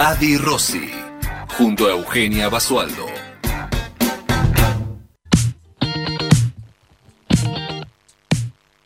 [0.00, 0.92] Adi Rossi,
[1.56, 3.04] junto a Eugenia Basualdo.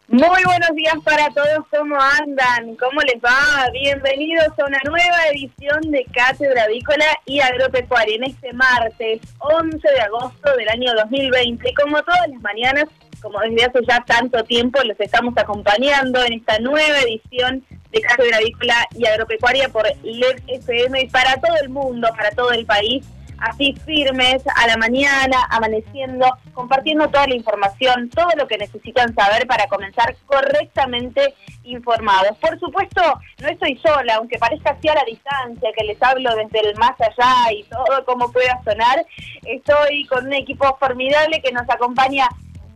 [0.08, 2.76] Muy buenos días para todos, ¿cómo andan?
[2.76, 3.68] ¿Cómo les va?
[3.74, 10.00] Bienvenidos a una nueva edición de Cátedra Avícola y Agropecuaria en este martes 11 de
[10.00, 11.74] agosto del año 2020.
[11.74, 12.86] Como todas las mañanas,
[13.20, 18.38] como desde hace ya tanto tiempo, los estamos acompañando en esta nueva edición de Cátedra
[18.38, 23.04] Avícola y Agropecuaria por LED FM y para todo el mundo, para todo el país
[23.42, 29.46] así firmes a la mañana, amaneciendo, compartiendo toda la información, todo lo que necesitan saber
[29.46, 32.38] para comenzar correctamente informados.
[32.38, 33.02] Por supuesto,
[33.40, 36.94] no estoy sola, aunque parezca así a la distancia, que les hablo desde el más
[37.00, 39.04] allá y todo como pueda sonar,
[39.44, 42.28] estoy con un equipo formidable que nos acompaña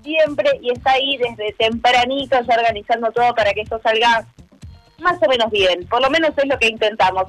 [0.02, 4.24] siempre y está ahí desde tempranito ya organizando todo para que esto salga
[4.98, 7.26] más o menos bien, por lo menos es lo que intentamos.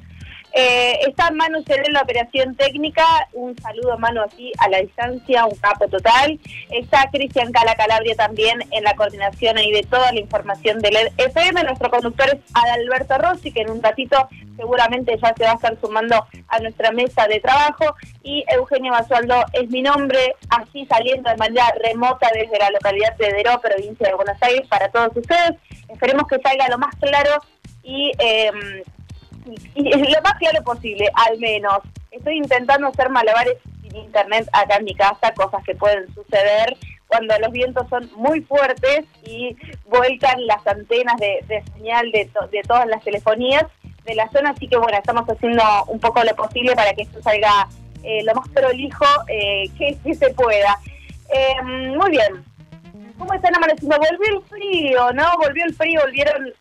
[0.53, 5.55] Eh, está Manu en la operación técnica, un saludo Manu así a la distancia, un
[5.57, 6.39] capo total.
[6.71, 11.63] Está Cristian Cala Calabria también en la coordinación ahí de toda la información del FM.
[11.63, 15.77] Nuestro conductor es Adalberto Rossi, que en un ratito seguramente ya se va a estar
[15.79, 17.95] sumando a nuestra mesa de trabajo.
[18.23, 23.31] Y Eugenio Basualdo es mi nombre, así saliendo de manera remota desde la localidad de
[23.31, 25.51] Deró, provincia de Buenos Aires, para todos ustedes.
[25.89, 27.41] Esperemos que salga lo más claro
[27.83, 28.11] y...
[28.19, 28.51] Eh,
[29.75, 31.79] lo más claro posible, al menos.
[32.11, 36.75] Estoy intentando hacer malabares sin internet acá en mi casa, cosas que pueden suceder
[37.07, 39.55] cuando los vientos son muy fuertes y
[39.85, 43.65] vuelcan las antenas de, señal de, de todas las telefonías
[44.05, 47.21] de la zona, así que bueno, estamos haciendo un poco lo posible para que esto
[47.21, 47.67] salga
[48.03, 50.79] eh, lo más prolijo eh, que, se pueda.
[51.29, 52.43] Eh, muy bien.
[53.17, 53.97] ¿Cómo están amaneciendo?
[53.97, 55.25] Volvió el frío, ¿no?
[55.37, 56.53] Volvió el frío, volvieron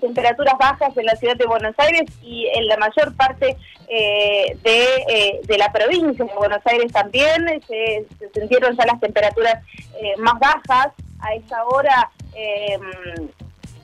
[0.00, 3.56] temperaturas bajas en la ciudad de Buenos Aires y en la mayor parte
[3.88, 9.62] eh, eh, de, la provincia de Buenos Aires también se, sintieron ya las temperaturas
[10.00, 10.92] eh, más bajas.
[11.24, 12.10] A esa hora,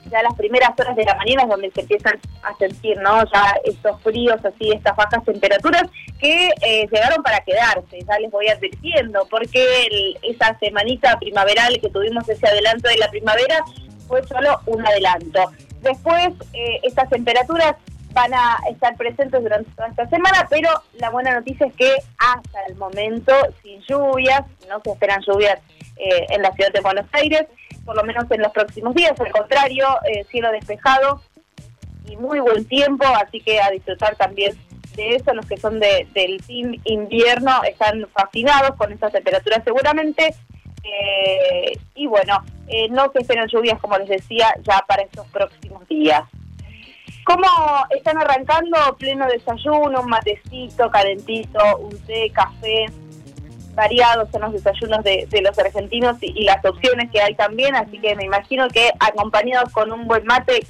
[0.09, 3.55] ya las primeras horas de la mañana es donde se empiezan a sentir no ya
[3.63, 5.83] estos fríos, así, estas bajas temperaturas
[6.19, 6.49] que
[6.91, 12.89] llegaron para quedarse, ya les voy advirtiendo, porque esa semanita primaveral que tuvimos ese adelanto
[12.89, 13.63] de la primavera
[14.09, 15.51] fue solo un adelanto.
[15.81, 17.75] Después, eh, estas temperaturas
[18.11, 22.65] van a estar presentes durante toda esta semana, pero la buena noticia es que hasta
[22.67, 25.59] el momento, sin lluvias, no se esperan lluvias
[25.95, 27.45] eh, en la ciudad de Buenos Aires,
[27.89, 31.23] por lo menos en los próximos días, al contrario, eh, cielo despejado
[32.07, 34.55] y muy buen tiempo, así que a disfrutar también
[34.95, 40.35] de eso, los que son de, del team invierno están fascinados con estas temperaturas seguramente,
[40.83, 45.87] eh, y bueno, eh, no se esperan lluvias, como les decía, ya para estos próximos
[45.87, 46.21] días.
[47.25, 47.47] ¿Cómo
[47.89, 48.77] están arrancando?
[48.99, 52.85] Pleno desayuno, un matecito, calentito, un té, café.
[53.79, 58.13] Variados son los desayunos de, los argentinos y, las opciones que hay también, así que
[58.13, 60.67] me imagino que acompañados con un buen mate,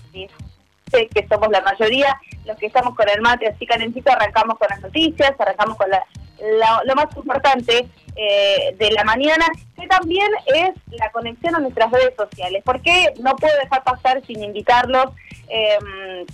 [0.92, 2.16] sé que somos la mayoría,
[2.46, 6.96] los que estamos con el mate así calentito, arrancamos con las noticias, arrancamos con lo
[6.96, 12.62] más importante eh, de la mañana, que también es la conexión a nuestras redes sociales,
[12.64, 15.16] porque no puedo dejar pasar sin invitarlos
[15.47, 16.28] em,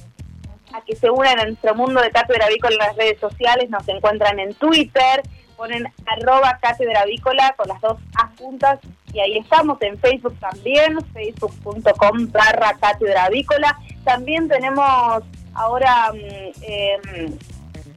[0.74, 3.88] a que se unan a nuestro mundo de Cátedra Avícola en las redes sociales, nos
[3.88, 5.24] encuentran en Twitter,
[5.56, 8.32] ponen arroba Cátedra Avícola con las dos A
[9.14, 13.78] y ahí estamos en Facebook también, facebook.com barra Cátedra Avícola.
[14.04, 15.24] También tenemos
[15.54, 16.12] ahora...
[16.14, 17.00] eh,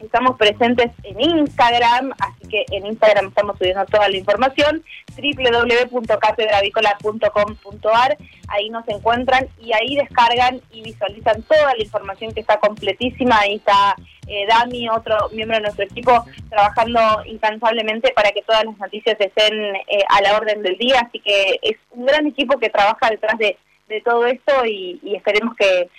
[0.01, 4.85] Estamos presentes en Instagram, así que en Instagram estamos subiendo toda la información,
[5.17, 8.17] www.catedravícola.com.ar,
[8.49, 13.57] ahí nos encuentran y ahí descargan y visualizan toda la información que está completísima, ahí
[13.57, 13.97] está
[14.29, 19.75] eh, Dami, otro miembro de nuestro equipo, trabajando incansablemente para que todas las noticias estén
[19.89, 23.37] eh, a la orden del día, así que es un gran equipo que trabaja detrás
[23.39, 25.91] de de todo esto y, esperemos que,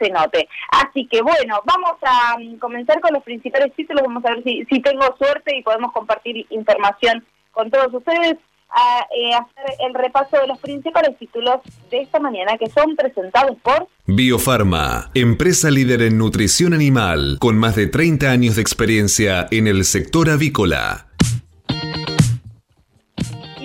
[0.00, 0.48] se note.
[0.70, 4.64] Así que bueno, vamos a mm, comenzar con los principales títulos, vamos a ver si,
[4.64, 8.36] si tengo suerte y podemos compartir información con todos ustedes.
[8.68, 13.56] a eh, hacer el repaso de los principales títulos de esta mañana que son presentados
[13.62, 19.66] por Biofarma, empresa líder en nutrición animal, con más de 30 años de experiencia en
[19.68, 21.05] el sector avícola.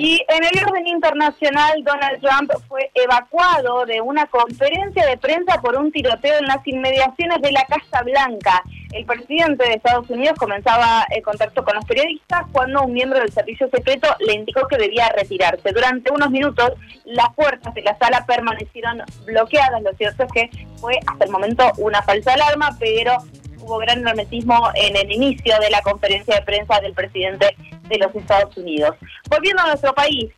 [0.04, 5.76] Y en el orden internacional, Donald Trump fue evacuado de una conferencia de prensa por
[5.76, 8.64] un tiroteo en las inmediaciones de la Casa Blanca.
[8.94, 13.32] El presidente de Estados Unidos comenzaba el contacto con los periodistas cuando un miembro del
[13.32, 15.72] servicio secreto le indicó que debía retirarse.
[15.72, 16.72] Durante unos minutos,
[17.06, 19.84] las puertas de la sala permanecieron bloqueadas.
[19.84, 23.18] Lo cierto es que fue hasta el momento una falsa alarma, pero
[23.62, 27.56] hubo gran hermetismo en el inicio de la conferencia de prensa del presidente
[27.88, 28.96] de los Estados Unidos.
[29.30, 30.32] Volviendo a nuestro país,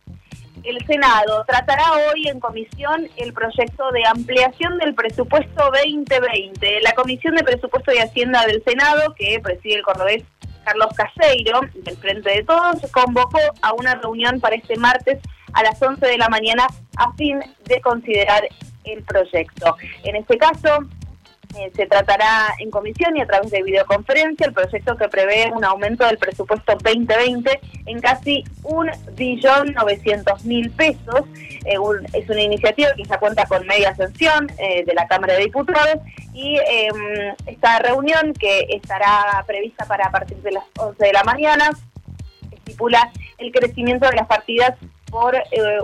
[0.64, 6.80] el Senado tratará hoy en comisión el proyecto de ampliación del presupuesto 2020.
[6.80, 10.24] La Comisión de Presupuesto y Hacienda del Senado, que preside el cordobés
[10.64, 15.18] Carlos Caseiro, del Frente de Todos, convocó a una reunión para este martes
[15.52, 16.66] a las 11 de la mañana
[16.96, 18.48] a fin de considerar
[18.84, 19.76] el proyecto.
[20.02, 20.78] En este caso,
[21.56, 25.64] eh, se tratará en comisión y a través de videoconferencia el proyecto que prevé un
[25.64, 31.22] aumento del presupuesto 2020 en casi un billón 900 mil pesos.
[31.64, 31.76] Eh,
[32.12, 36.02] es una iniciativa que ya cuenta con media sanción eh, de la Cámara de Diputados
[36.32, 41.22] y em, esta reunión que estará prevista para a partir de las 11 de la
[41.22, 41.70] mañana
[42.50, 44.74] estipula el crecimiento de las partidas
[45.10, 45.36] por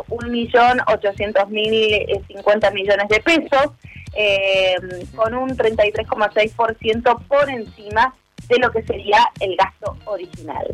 [0.08, 3.70] un millón ochocientos mil cincuenta millones de pesos
[4.14, 4.76] eh,
[5.14, 8.14] con un 33,6% por encima
[8.48, 10.66] de lo que sería el gasto original.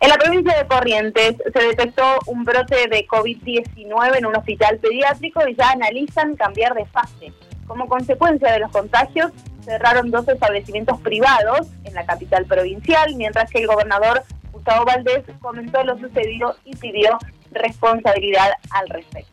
[0.00, 5.46] En la provincia de Corrientes se detectó un brote de COVID-19 en un hospital pediátrico
[5.48, 7.32] y ya analizan cambiar de fase.
[7.66, 9.32] Como consecuencia de los contagios,
[9.64, 14.22] cerraron dos establecimientos privados en la capital provincial, mientras que el gobernador
[14.52, 17.18] Gustavo Valdés comentó lo sucedido y pidió
[17.50, 19.28] responsabilidad al respecto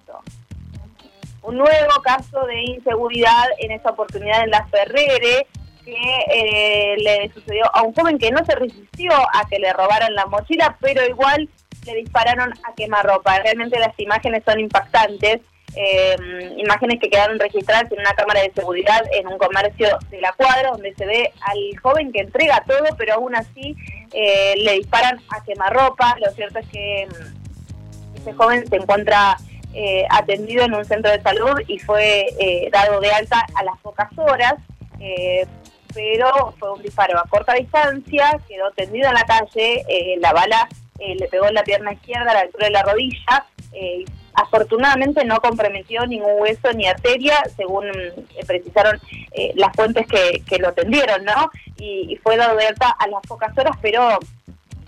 [1.46, 5.48] un nuevo caso de inseguridad en esa oportunidad en la Ferrere
[5.86, 10.16] que eh, le sucedió a un joven que no se resistió a que le robaran
[10.16, 11.48] la mochila, pero igual
[11.86, 13.40] le dispararon a quemarropa.
[13.40, 15.42] Realmente las imágenes son impactantes.
[15.78, 16.16] Eh,
[16.58, 20.72] imágenes que quedaron registradas en una cámara de seguridad en un comercio de la cuadra
[20.72, 23.76] donde se ve al joven que entrega todo pero aún así
[24.14, 29.36] eh, le disparan a quemarropa lo cierto es que mm, ese joven se encuentra
[29.77, 33.77] eh, atendido en un centro de salud y fue eh, dado de alta a las
[33.80, 34.54] pocas horas,
[35.01, 35.45] eh,
[35.94, 39.83] pero fue un disparo a corta distancia, quedó tendido en la calle,
[40.22, 43.45] la bala le pegó en la pierna izquierda a la altura de la rodilla.
[44.33, 47.86] afortunadamente no comprometió ningún hueso ni arteria, según
[48.48, 48.98] precisaron
[49.56, 51.50] las fuentes que, que, lo atendieron, ¿no?
[51.77, 54.19] Y fue dado de alta a las pocas horas, pero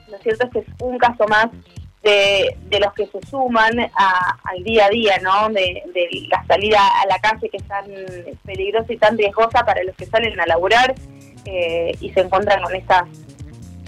[0.08, 1.48] lo cierto es que es un caso más
[2.08, 5.50] de, los que se suman al día a día, ¿no?
[5.50, 5.84] De,
[6.30, 7.86] la salida a la calle que es tan
[8.46, 10.96] peligrosa y tan riesgosa para los que salen a laburar
[11.46, 13.04] eh, y se encuentran con estas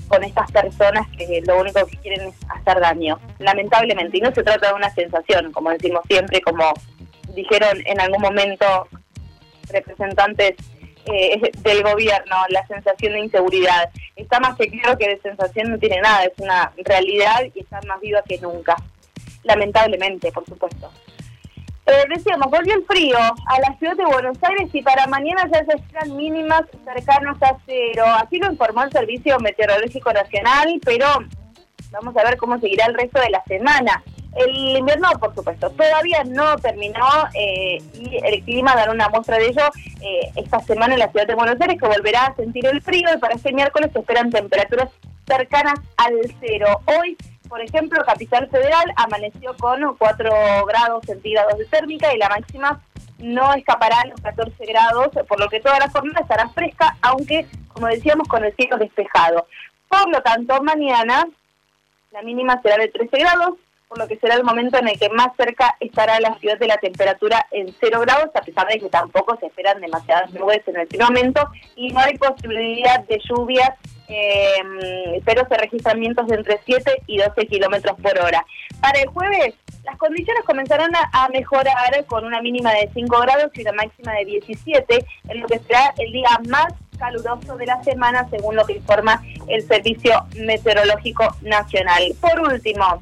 [0.08, 4.18] con estas personas que lo único que quieren es hacer daño, lamentablemente.
[4.18, 6.74] Y no se trata de una sensación, como decimos siempre, como
[7.36, 8.88] dijeron en algún momento
[9.72, 10.56] representantes
[11.12, 13.90] eh, del gobierno, la sensación de inseguridad.
[14.16, 17.80] Está más que claro que de sensación no tiene nada, es una realidad y está
[17.88, 18.76] más viva que nunca.
[19.44, 20.92] Lamentablemente, por supuesto.
[21.86, 25.66] Eh, decíamos, volvió el frío a la ciudad de Buenos Aires y para mañana ya
[25.66, 28.04] se esperan mínimas cercanas a cero.
[28.06, 31.08] Así lo informó el Servicio Meteorológico Nacional, pero
[31.90, 34.04] vamos a ver cómo seguirá el resto de la semana.
[34.36, 39.48] El invierno, por supuesto, todavía no terminó eh, y el clima dará una muestra de
[39.48, 39.64] ello
[40.02, 43.10] eh, esta semana en la ciudad de Buenos Aires, que volverá a sentir el frío
[43.14, 44.90] y para este miércoles se esperan temperaturas
[45.26, 46.80] cercanas al cero.
[46.86, 47.18] Hoy,
[47.48, 50.32] por ejemplo, Capital Federal amaneció con 4
[50.66, 52.82] grados centígrados de térmica y la máxima
[53.18, 57.46] no escapará a los 14 grados, por lo que toda la jornada estará fresca, aunque,
[57.74, 59.48] como decíamos, con el cielo despejado.
[59.88, 61.28] Por lo tanto, mañana
[62.12, 63.56] la mínima será de 13 grados,
[63.90, 66.68] por lo que será el momento en el que más cerca estará la ciudad de
[66.68, 70.78] la temperatura en 0 grados, a pesar de que tampoco se esperan demasiadas nubes en
[70.78, 73.72] el momento y no hay posibilidad de lluvias,
[74.08, 78.46] eh, pero se registran vientos de entre 7 y 12 kilómetros por hora.
[78.80, 83.62] Para el jueves, las condiciones comenzarán a, mejorar con una mínima de 5 grados y
[83.62, 88.28] una máxima de 17, en lo que será el día más caluroso de la semana,
[88.30, 92.04] según lo que informa el Servicio Meteorológico Nacional.
[92.22, 93.02] Por último,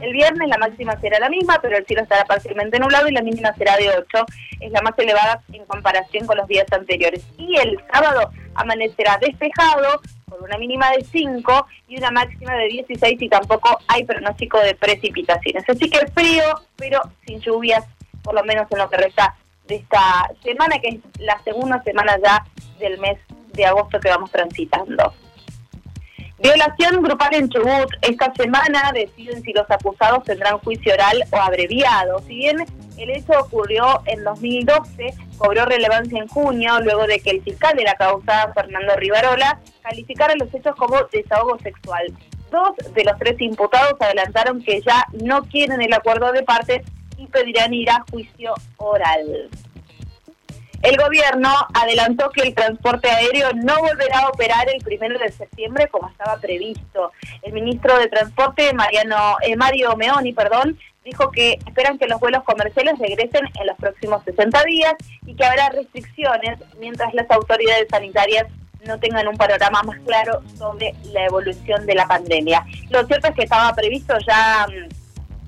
[0.00, 3.22] el viernes la máxima será la misma, pero el cielo estará parcialmente nublado y la
[3.22, 4.26] mínima será de 8.
[4.60, 7.24] Es la más elevada en comparación con los días anteriores.
[7.36, 13.20] Y el sábado amanecerá despejado con una mínima de 5 y una máxima de 16
[13.20, 15.64] y tampoco hay pronóstico de precipitaciones.
[15.68, 16.44] Así que frío,
[16.76, 17.84] pero sin lluvias,
[18.22, 22.16] por lo menos en lo que resta de esta semana, que es la segunda semana
[22.22, 22.44] ya
[22.78, 23.18] del mes
[23.52, 25.12] de agosto que vamos transitando.
[26.42, 27.88] Violación grupal en Chubut.
[28.02, 32.18] Esta semana deciden si los acusados tendrán juicio oral o abreviado.
[32.26, 32.56] Si bien
[32.98, 37.84] el hecho ocurrió en 2012, cobró relevancia en junio, luego de que el fiscal de
[37.84, 42.12] la causa, Fernando Rivarola, calificara los hechos como desahogo sexual.
[42.50, 46.82] Dos de los tres imputados adelantaron que ya no quieren el acuerdo de partes
[47.18, 49.48] y pedirán ir a juicio oral.
[50.82, 55.88] El gobierno adelantó que el transporte aéreo no volverá a operar el primero de septiembre
[55.88, 57.12] como estaba previsto.
[57.42, 62.42] El ministro de Transporte, Mariano, eh, Mario Meoni, perdón, dijo que esperan que los vuelos
[62.42, 68.46] comerciales regresen en los próximos 60 días y que habrá restricciones mientras las autoridades sanitarias
[68.84, 72.64] no tengan un panorama más claro sobre la evolución de la pandemia.
[72.90, 75.01] Lo cierto es que estaba previsto ya mm,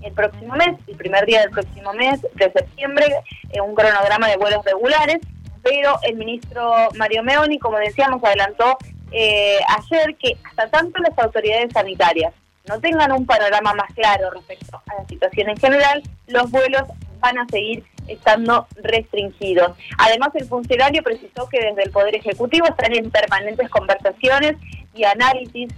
[0.04, 3.06] el próximo mes, el primer día del próximo mes de septiembre,
[3.50, 5.18] eh, un cronograma de vuelos regulares,
[5.62, 8.76] pero el ministro Mario Meoni, como decíamos, adelantó
[9.10, 12.34] eh, ayer que hasta tanto las autoridades sanitarias
[12.66, 16.82] no tengan un panorama más claro respecto a la situación en general, los vuelos
[17.20, 19.72] van a seguir estando restringidos.
[19.98, 24.56] Además, el funcionario precisó que desde el Poder Ejecutivo están en permanentes conversaciones
[24.94, 25.72] y análisis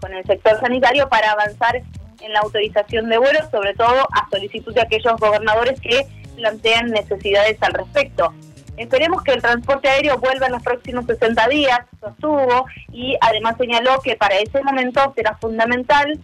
[0.00, 1.82] con el sector sanitario para avanzar
[2.20, 7.56] en la autorización de vuelos, sobre todo a solicitud de aquellos gobernadores que plantean necesidades
[7.62, 8.32] al respecto.
[8.76, 14.00] Esperemos que el transporte aéreo vuelva en los próximos 60 días, sostuvo, y además señaló
[14.00, 16.18] que para ese momento será fundamental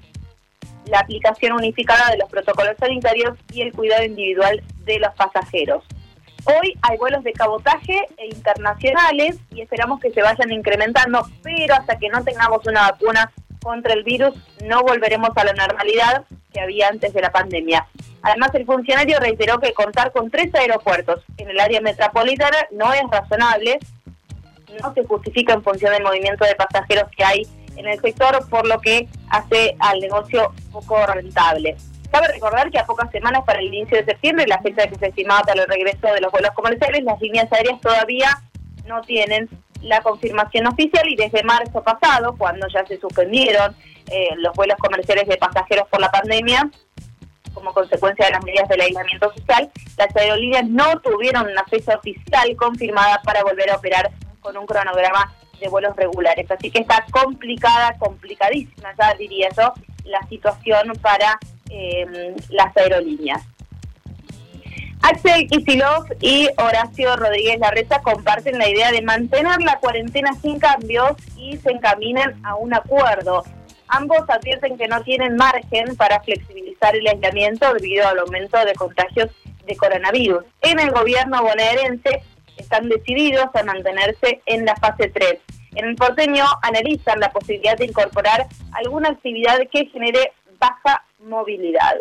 [0.86, 5.84] la aplicación unificada de los protocolos sanitarios y el cuidado individual de los pasajeros.
[6.44, 11.98] Hoy hay vuelos de cabotaje e internacionales y esperamos que se vayan incrementando, pero hasta
[11.98, 13.32] que no tengamos una vacuna
[13.62, 14.34] contra el virus
[14.64, 17.86] no volveremos a la normalidad que había antes de la pandemia.
[18.22, 23.02] Además, el funcionario reiteró que contar con tres aeropuertos en el área metropolitana no es
[23.10, 23.78] razonable,
[24.82, 27.46] no se justifica en función del movimiento de pasajeros que hay
[27.76, 31.76] en el sector, por lo que hace al negocio poco rentable.
[32.10, 35.08] Cabe recordar que a pocas semanas para el inicio de septiembre, la fecha que se
[35.08, 38.30] estimaba para el regreso de los vuelos comerciales, las líneas aéreas todavía
[38.86, 39.48] no tienen
[39.86, 43.74] la confirmación oficial y desde marzo pasado, cuando ya se suspendieron
[44.10, 46.70] eh, los vuelos comerciales de pasajeros por la pandemia,
[47.54, 52.54] como consecuencia de las medidas del aislamiento social, las aerolíneas no tuvieron una fecha oficial
[52.56, 56.50] confirmada para volver a operar con un cronograma de vuelos regulares.
[56.50, 59.72] Así que está complicada, complicadísima, ya diría yo,
[60.04, 61.38] la situación para
[61.70, 63.42] em, las aerolíneas.
[65.08, 71.12] Axel Kisilov y Horacio Rodríguez Larreta comparten la idea de mantener la cuarentena sin cambios
[71.36, 73.44] y se encaminan a un acuerdo.
[73.86, 79.30] Ambos advierten que no tienen margen para flexibilizar el aislamiento debido al aumento de contagios
[79.64, 80.42] de coronavirus.
[80.62, 82.24] En el gobierno bonaerense
[82.56, 85.38] están decididos a mantenerse en la fase 3.
[85.76, 91.94] En el porteño analizan la posibilidad de incorporar alguna actividad que genere baja movilidad.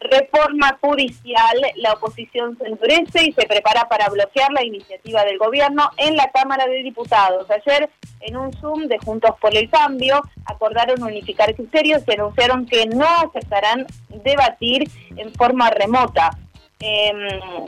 [0.00, 5.90] Reforma judicial, la oposición se endurece y se prepara para bloquear la iniciativa del gobierno
[5.96, 7.50] en la Cámara de Diputados.
[7.50, 7.90] Ayer,
[8.20, 13.08] en un Zoom de Juntos por el Cambio, acordaron unificar criterios y anunciaron que no
[13.08, 13.86] aceptarán
[14.22, 16.30] debatir en forma remota.
[16.78, 17.66] Em,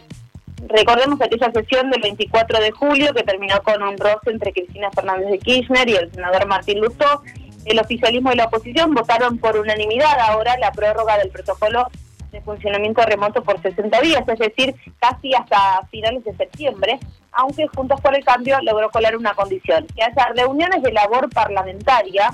[0.68, 5.30] recordemos aquella sesión del 24 de julio que terminó con un roce entre Cristina Fernández
[5.30, 7.22] de Kirchner y el senador Martín Lutó.
[7.64, 11.88] El oficialismo y la oposición votaron por unanimidad ahora la prórroga del protocolo
[12.30, 16.98] de funcionamiento remoto por 60 días, es decir, casi hasta finales de septiembre,
[17.32, 22.30] aunque Juntos por el Cambio logró colar una condición, que haya reuniones de labor parlamentaria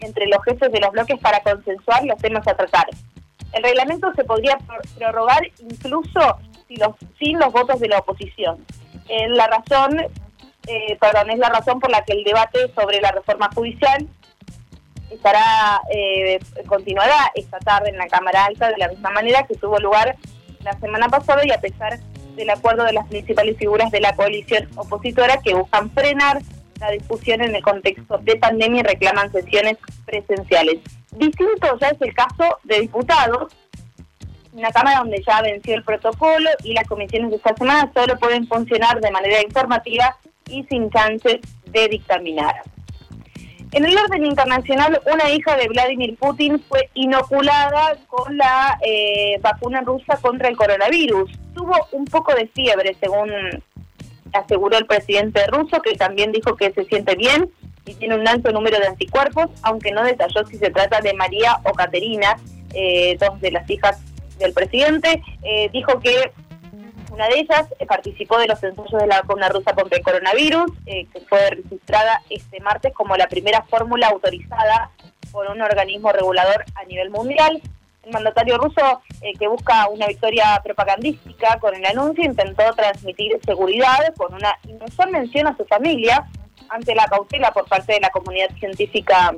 [0.00, 2.86] entre los jefes de los bloques para consensuar los temas a tratar.
[3.52, 4.58] El reglamento se podría
[4.98, 6.20] prorrogar incluso
[6.68, 8.64] si los, sin los votos de la oposición.
[9.08, 10.00] Es la razón,
[10.66, 14.06] eh, perdón, es la razón por la que el debate sobre la reforma judicial
[15.10, 19.78] estará eh, continuará esta tarde en la Cámara Alta de la misma manera que tuvo
[19.78, 20.16] lugar
[20.62, 21.98] la semana pasada y a pesar
[22.34, 26.40] del acuerdo de las principales figuras de la coalición opositora que buscan frenar
[26.80, 30.80] la discusión en el contexto de pandemia y reclaman sesiones presenciales.
[31.12, 33.52] Distinto ya es el caso de diputados,
[34.52, 38.46] una Cámara donde ya venció el protocolo y las comisiones de esta semana solo pueden
[38.46, 40.16] funcionar de manera informativa
[40.48, 42.62] y sin chances de dictaminar.
[43.76, 49.82] En el orden internacional, una hija de Vladimir Putin fue inoculada con la eh, vacuna
[49.82, 51.30] rusa contra el coronavirus.
[51.54, 53.30] Tuvo un poco de fiebre, según
[54.32, 57.50] aseguró el presidente ruso, que también dijo que se siente bien
[57.84, 61.58] y tiene un alto número de anticuerpos, aunque no detalló si se trata de María
[61.64, 62.38] o Caterina,
[62.72, 64.00] eh, dos de las hijas
[64.38, 65.22] del presidente.
[65.42, 66.32] Eh, dijo que
[67.16, 70.70] una de ellas eh, participó de los ensayos de la vacuna rusa contra el coronavirus,
[70.84, 74.90] que fue registrada este martes como la primera fórmula autorizada
[75.32, 77.62] por un organismo regulador a nivel mundial.
[78.04, 79.00] El mandatario ruso,
[79.38, 85.48] que busca una victoria propagandística con el anuncio, intentó transmitir seguridad con una inusual mención
[85.48, 86.28] a su familia,
[86.68, 89.34] ante la cautela por parte de la comunidad científica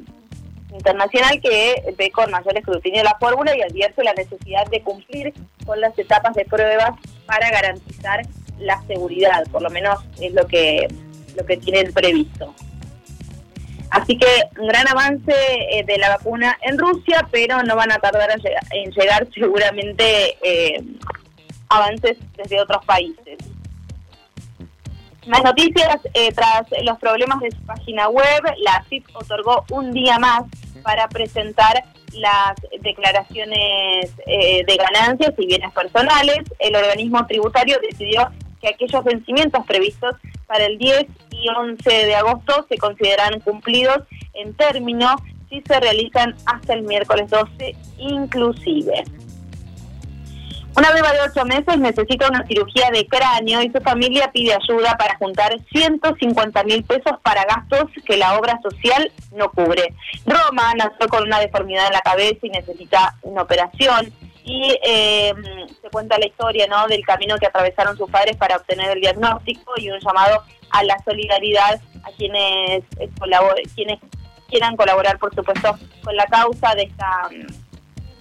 [0.78, 5.34] internacional que ve con mayor escrutinio la fórmula y advierte la necesidad de cumplir
[5.66, 6.92] con las etapas de pruebas
[7.26, 8.22] para garantizar
[8.58, 10.88] la seguridad, por lo menos es lo que
[11.36, 12.54] lo que tienen previsto.
[13.90, 14.26] Así que
[14.58, 18.30] un gran avance eh, de la vacuna en Rusia, pero no van a tardar
[18.70, 20.82] en llegar, seguramente eh,
[21.68, 23.38] avances desde otros países.
[25.28, 30.18] Más noticias, eh, tras los problemas de su página web, la CIP otorgó un día
[30.18, 30.44] más
[30.82, 36.40] para presentar las declaraciones eh, de ganancias y bienes personales.
[36.58, 38.30] El organismo tributario decidió
[38.62, 40.16] que aquellos vencimientos previstos
[40.46, 43.98] para el 10 y 11 de agosto se consideran cumplidos
[44.32, 45.14] en término
[45.50, 49.04] si se realizan hasta el miércoles 12 inclusive.
[50.78, 54.96] Una beba de ocho meses necesita una cirugía de cráneo y su familia pide ayuda
[54.96, 59.92] para juntar 150 mil pesos para gastos que la obra social no cubre.
[60.24, 64.12] Roma nació con una deformidad en la cabeza y necesita una operación.
[64.44, 65.34] Y eh,
[65.82, 66.86] se cuenta la historia ¿no?
[66.86, 70.96] del camino que atravesaron sus padres para obtener el diagnóstico y un llamado a la
[71.04, 73.10] solidaridad a quienes, eh,
[73.74, 73.98] quienes
[74.48, 77.28] quieran colaborar, por supuesto, con la causa de esta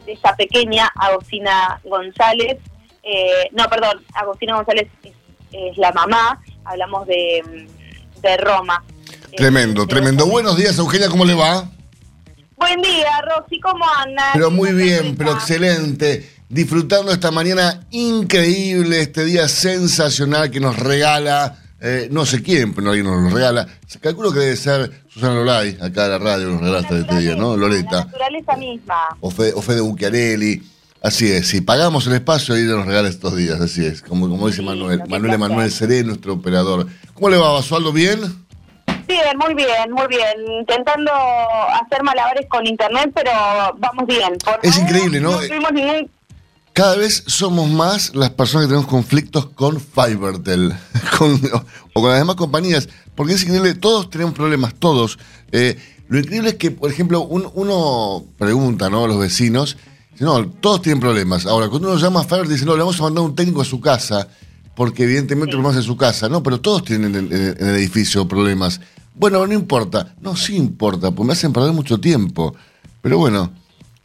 [0.07, 2.57] esta pequeña Agostina González,
[3.03, 4.87] eh, no, perdón, Agostina González
[5.51, 7.67] es, la mamá, hablamos de,
[8.21, 8.83] de Roma.
[9.35, 10.25] Tremendo, eh, tremendo.
[10.27, 11.69] Buenos días, Eugenia, ¿cómo le va?
[12.57, 14.31] Buen día, Rosy, ¿cómo andas?
[14.33, 16.37] Pero muy bien, pero excelente.
[16.49, 22.89] Disfrutando esta mañana increíble, este día sensacional que nos regala eh, no sé quién, pero
[22.89, 23.67] alguien nos lo regala.
[23.86, 27.36] Se calculo que debe ser Susana Lolay, acá de la radio, nos regalaste este día,
[27.36, 27.55] ¿no?
[27.55, 27.97] Loreta.
[27.97, 28.95] La naturaleza misma.
[29.19, 30.63] O Fede, o Fede Bucchiarelli.
[31.04, 34.01] Así es, si pagamos el espacio, ella nos regala estos días, así es.
[34.01, 35.04] Como, como dice Manuel.
[35.08, 36.88] Manuel Emanuel Seré, nuestro operador.
[37.13, 37.93] ¿Cómo le va, Basualdo?
[37.93, 38.19] ¿Bien?
[39.08, 40.60] Bien, muy bien, muy bien.
[40.60, 41.12] Intentando
[41.82, 43.32] hacer malabares con internet, pero
[43.78, 44.34] vamos bien.
[44.63, 45.32] es increíble, ¿no?
[45.32, 46.12] No tuvimos ningún
[46.77, 50.75] cada vez somos más las personas que tenemos conflictos con Fivertel
[51.19, 55.17] o con las demás compañías, porque es increíble, todos tenemos problemas, todos.
[55.51, 55.75] Eh,
[56.07, 59.05] lo increíble es que, por ejemplo, uno pregunta ¿no?
[59.05, 59.75] a los vecinos,
[60.19, 61.47] no, todos tienen problemas.
[61.47, 63.65] Ahora, cuando uno llama a Fivertel, dice, no, le vamos a mandar un técnico a
[63.65, 64.27] su casa,
[64.75, 65.55] porque evidentemente sí.
[65.57, 66.43] problemas en su casa, ¿no?
[66.43, 68.81] Pero todos tienen en el, en el edificio problemas.
[69.15, 70.13] Bueno, no importa.
[70.21, 72.53] No, sí importa, porque me hacen perder mucho tiempo.
[73.01, 73.51] Pero bueno,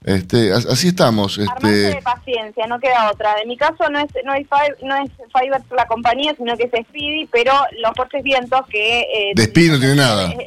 [0.04, 1.38] este, así estamos.
[1.38, 1.68] Este...
[1.68, 3.40] de paciencia, no queda otra.
[3.40, 4.46] En mi caso no es no es,
[4.82, 9.00] no es Fiverr la compañía, sino que es Speedy, pero los fuertes vientos que...
[9.00, 10.32] Eh, de Speedy no tiene nada.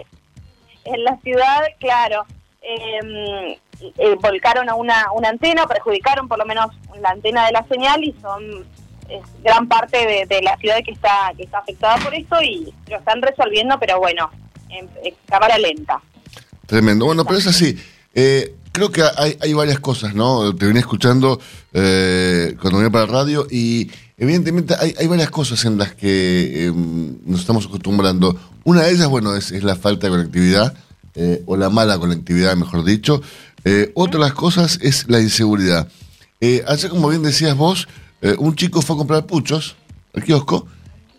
[0.88, 2.28] En la ciudad, claro,
[2.62, 3.60] eh,
[3.98, 6.68] eh, volcaron a una, una antena, perjudicaron por lo menos
[7.02, 8.66] la antena de la señal y son
[9.10, 12.72] es gran parte de, de, la ciudad que está que está afectada por esto y
[12.88, 14.30] lo están resolviendo, pero bueno,
[14.70, 16.02] en, en cámara lenta.
[16.66, 17.06] Tremendo.
[17.06, 17.78] Bueno, pero es así.
[18.14, 20.54] Eh, creo que hay, hay, varias cosas, ¿no?
[20.54, 21.40] Te venía escuchando
[21.72, 26.68] eh, cuando venía para la radio y evidentemente hay, hay varias cosas en las que
[26.68, 26.74] eh,
[27.26, 28.38] nos estamos acostumbrando.
[28.66, 30.76] Una de ellas, bueno, es, la falta de conectividad,
[31.16, 33.22] eh, o la mala conectividad, mejor dicho.
[33.64, 35.88] Eh, otra de las cosas es la inseguridad.
[36.42, 37.88] ayer, como bien decías vos,
[38.40, 39.76] un chico fue a comprar puchos
[40.14, 40.68] al kiosco,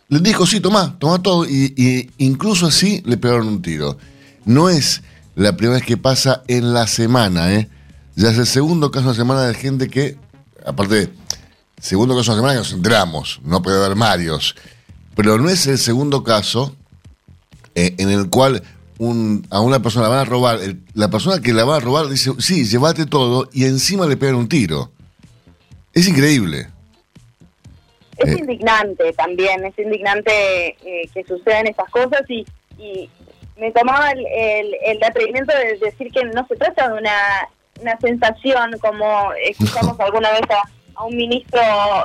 [0.09, 3.97] le dijo, sí, toma, toma todo, y, y incluso así le pegaron un tiro.
[4.45, 5.03] No es
[5.37, 7.69] la primera vez que pasa en la semana, ¿eh?
[8.17, 10.17] Ya es el segundo caso de la semana de gente que,
[10.65, 11.11] aparte,
[11.79, 14.57] segundo caso de la semana que nos enteramos, no puede haber varios,
[15.15, 16.75] pero no es el segundo caso
[17.75, 18.63] eh, en el cual
[18.97, 21.81] un, a una persona la van a robar, el, la persona que la va a
[21.81, 24.91] robar dice, sí, llévate todo, y encima le pegan un tiro.
[25.93, 26.69] Es increíble.
[28.17, 28.39] Es eh.
[28.39, 30.31] indignante también, es indignante
[30.83, 32.47] eh, que sucedan estas cosas y,
[32.79, 33.11] y
[33.57, 37.49] me tomaba el, el, el, atrevimiento de decir que no se trata de una,
[37.81, 40.63] una sensación como escuchamos alguna vez a,
[40.95, 41.61] a un ministro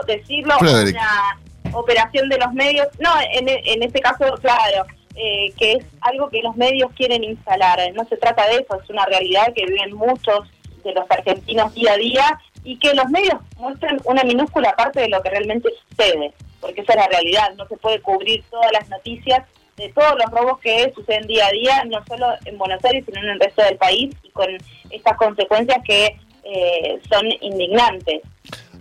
[0.07, 0.95] decirlo, Frederick.
[0.95, 2.87] una operación de los medios.
[2.99, 4.85] No, en, en este caso, claro,
[5.15, 7.79] eh, que es algo que los medios quieren instalar.
[7.93, 10.49] No se trata de eso, es una realidad que viven muchos
[10.83, 15.09] de los argentinos día a día y que los medios muestran una minúscula parte de
[15.09, 16.33] lo que realmente sucede.
[16.59, 19.43] porque esa es la realidad, no se puede cubrir todas las noticias
[19.77, 23.19] de todos los robos que suceden día a día, no solo en Buenos Aires, sino
[23.21, 24.47] en el resto del país, y con
[24.89, 28.21] estas consecuencias que eh, son indignantes.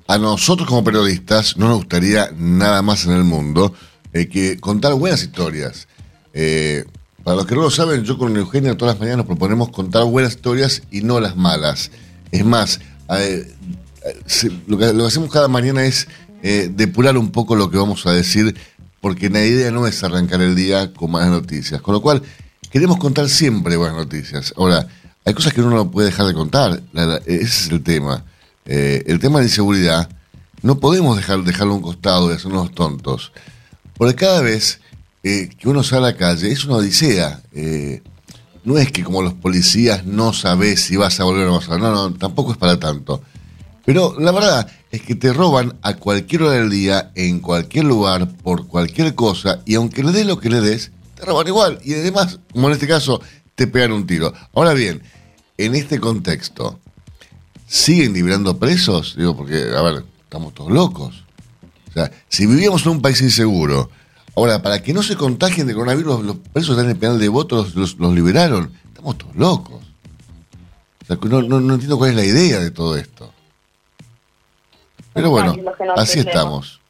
[0.07, 3.75] A nosotros como periodistas no nos gustaría nada más en el mundo
[4.13, 5.87] eh, que contar buenas historias.
[6.33, 6.85] Eh,
[7.23, 10.05] para los que no lo saben, yo con Eugenia todas las mañanas nos proponemos contar
[10.05, 11.91] buenas historias y no las malas.
[12.33, 12.81] Es más,
[14.67, 16.09] lo, que, lo, que, hacemos cada mañana es
[16.43, 18.57] depurar un poco lo que vamos a decir,
[19.01, 21.81] porque la idea no es arrancar el día con malas noticias.
[21.81, 22.23] Con lo cual,
[22.71, 24.53] queremos contar siempre buenas noticias.
[24.57, 24.87] Ahora,
[25.25, 26.83] hay cosas que uno no puede dejar de contar.
[27.27, 28.25] ese es el tema.
[28.67, 30.09] Eh, el tema de inseguridad,
[30.63, 33.33] no podemos dejar, dejarlo a un costado y hacernos tontos.
[33.97, 34.81] Porque cada vez
[35.23, 37.43] eh, que uno sale a la calle es una odisea.
[37.53, 38.03] Eh,
[38.65, 41.69] no es que como los policías no sabes si vas a volver o no vas
[41.71, 43.23] a No, no, tampoco es para tanto.
[43.85, 48.29] Pero la verdad es que te roban a cualquier hora del día, en cualquier lugar,
[48.43, 51.79] por cualquier cosa, y aunque le des lo que le des, te roban igual.
[51.85, 53.21] Y además, como en este caso,
[53.55, 54.33] te pegan un tiro.
[54.55, 55.03] Ahora bien,
[55.59, 56.79] en este contexto,
[57.67, 59.15] ¿siguen liberando presos?
[59.17, 61.25] Digo, porque, a ver, estamos todos locos.
[61.91, 63.91] O sea, si vivíamos en un país inseguro,
[64.37, 67.29] ahora, para que no se contagien de coronavirus, los presos están en el penal de
[67.29, 68.73] votos los, liberaron.
[68.89, 69.83] Estamos todos locos.
[71.03, 73.33] O sea, no, no, entiendo cuál es la idea de todo esto.
[75.13, 75.55] Pero bueno,
[75.97, 76.81] así estamos.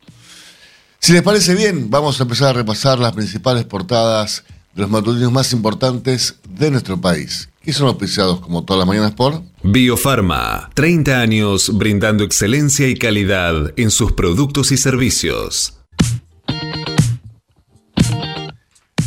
[0.98, 5.32] Si les parece bien, vamos a empezar a repasar las principales portadas de los matutinos
[5.32, 11.20] más importantes de nuestro país, que son auspiciados como todas las mañanas por Biofarma, 30
[11.20, 15.74] años brindando excelencia y calidad en sus productos y servicios.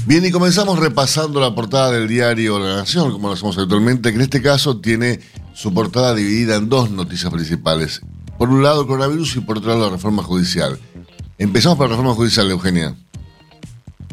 [0.06, 4.16] Bien, y comenzamos repasando la portada del diario La Nación, como lo hacemos habitualmente, que
[4.16, 5.22] en este caso tiene
[5.54, 8.02] su portada dividida en dos noticias principales.
[8.38, 10.80] Por un lado el coronavirus y por otro lado la reforma judicial.
[11.38, 12.96] Empezamos por la reforma judicial, Eugenia.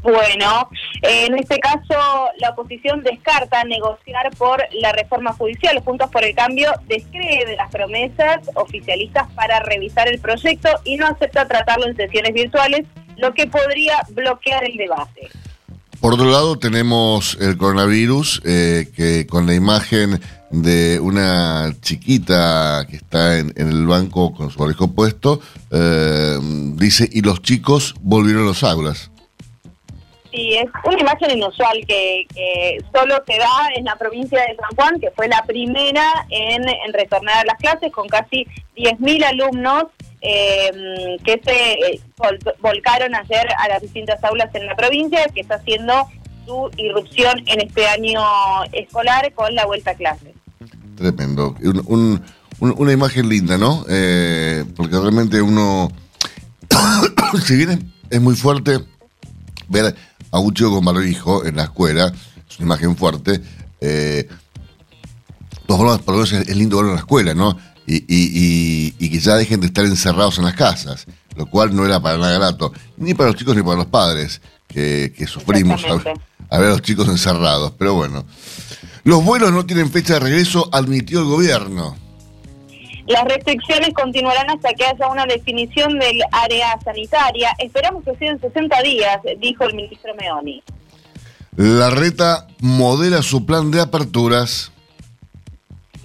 [0.02, 0.70] Bueno,
[1.02, 5.80] en este caso la oposición descarta negociar por la reforma judicial.
[5.84, 11.06] Juntos por el Cambio descree de las promesas oficialistas para revisar el proyecto y no
[11.06, 12.86] acepta tratarlo en sesiones virtuales,
[13.18, 15.28] lo que podría bloquear el debate.
[16.00, 20.18] Por otro lado, tenemos el coronavirus, eh, que con la imagen
[20.50, 26.38] de una chiquita que está en, el banco con su barrijo puesto, eh,
[26.74, 29.10] dice, y los chicos volvieron a los aulas.
[30.32, 32.26] Sí, es una imagen inusual que,
[32.94, 37.38] solo se da en la provincia de San Juan, que fue la primera en, retornar
[37.38, 39.86] a las clases con casi 10.000 alumnos
[40.20, 42.00] eh, que se eh,
[42.60, 46.06] volcaron ayer a las distintas aulas en la provincia, que está haciendo
[46.46, 48.22] su irrupción en este año
[48.72, 50.34] escolar con la vuelta a clases.
[51.00, 51.56] Tremendo.
[52.60, 53.86] una imagen linda, ¿no?
[53.88, 55.90] Eh, porque realmente uno,
[57.42, 58.84] si bien es muy fuerte
[59.68, 59.96] ver
[60.30, 62.12] a un chico con barbijo en la escuela,
[62.48, 63.40] es una imagen fuerte.
[63.80, 64.28] Eh,
[65.66, 67.56] por lo menos es lindo verlo en la escuela, ¿no?
[67.86, 71.86] Y, y, y, que ya dejen de estar encerrados en las casas, lo cual no
[71.86, 75.94] era para nada grato, ni para los chicos ni para los padres, que, sufrimos a,
[76.54, 77.72] a, ver a los chicos encerrados.
[77.78, 78.26] Pero bueno,
[79.04, 81.96] los vuelos no tienen fecha de regreso, admitió el gobierno.
[83.06, 87.50] Las restricciones continuarán hasta que haya una definición del área sanitaria.
[87.58, 90.62] Esperamos que sean 60 días, dijo el ministro Meoni.
[91.56, 94.72] La reta modera su plan de aperturas.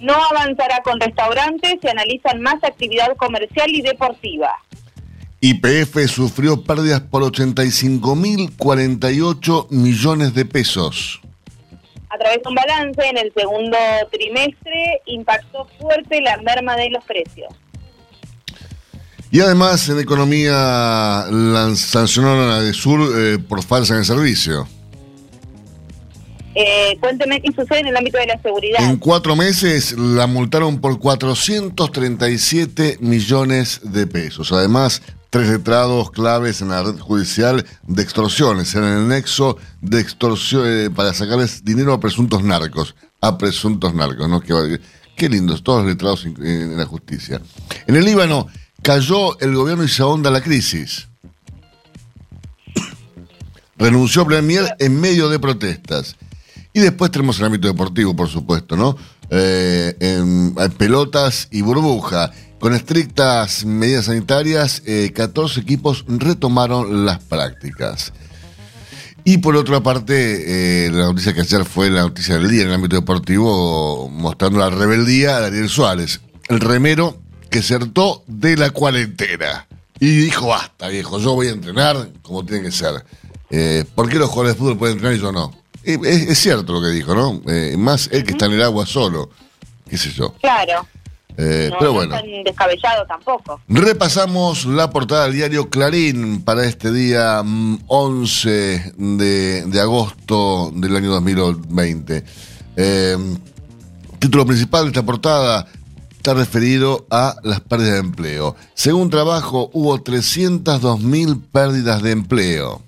[0.00, 4.50] No avanzará con restaurantes, se analizan más actividad comercial y deportiva.
[5.40, 11.20] YPF sufrió pérdidas por 85.048 millones de pesos
[12.16, 13.76] a través de un balance en el segundo
[14.10, 17.54] trimestre impactó fuerte la merma de los precios.
[19.30, 21.26] Y además en economía
[21.74, 24.66] sancionaron a Sur eh, por falsa en el servicio.
[26.54, 28.82] Eh, cuénteme qué sucede en el ámbito de la seguridad.
[28.82, 34.52] En cuatro meses la multaron por 437 millones de pesos.
[34.52, 40.62] Además, tres letrados claves en la red judicial de extorsiones, en el nexo de extorsión
[40.66, 44.40] eh, para sacarles dinero a presuntos narcos, a presuntos narcos, ¿no?
[44.40, 47.40] Qué, lindos, todos los letrados en, la justicia.
[47.86, 48.46] En el Líbano
[48.82, 51.08] cayó el gobierno y se ahonda la crisis.
[53.76, 56.16] Renunció Premier en medio de protestas.
[56.72, 58.98] Y después tenemos el ámbito deportivo, por supuesto, ¿no?
[59.30, 62.30] Eh, en pelotas y burbuja.
[62.58, 64.82] Con estrictas medidas sanitarias,
[65.14, 68.12] 14 eh, equipos retomaron las prácticas.
[69.24, 72.68] Y por otra parte, eh, la noticia que ayer fue la noticia del día en
[72.68, 77.18] el ámbito deportivo, mostrando la rebeldía de Ariel Suárez, el remero
[77.50, 79.66] que certó de la cuarentena.
[79.98, 83.04] Y dijo, basta, viejo, yo voy a entrenar como tiene que ser.
[83.50, 85.52] Eh, ¿Por qué los jugadores de fútbol pueden entrenar y yo no?
[85.84, 87.40] Eh, es, cierto lo que dijo, ¿no?
[87.50, 89.30] Eh, más él que está en el agua solo,
[89.88, 90.34] qué sé yo.
[90.40, 90.86] Claro.
[91.38, 92.16] Eh, pero bueno.
[92.16, 93.60] No descabellado tampoco.
[93.68, 97.42] Repasamos la portada del diario Clarín para este día
[97.86, 102.24] 11 mm, de, de agosto del año 2020.
[102.76, 103.16] Eh,
[104.18, 105.66] título principal de esta portada
[106.16, 108.56] está referido a las pérdidas de empleo.
[108.74, 112.82] Según trabajo, hubo 302 mil pérdidas de empleo.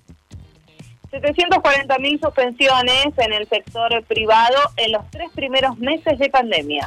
[1.11, 6.87] 740 mil suspensiones en el sector privado en los tres primeros meses de pandemia.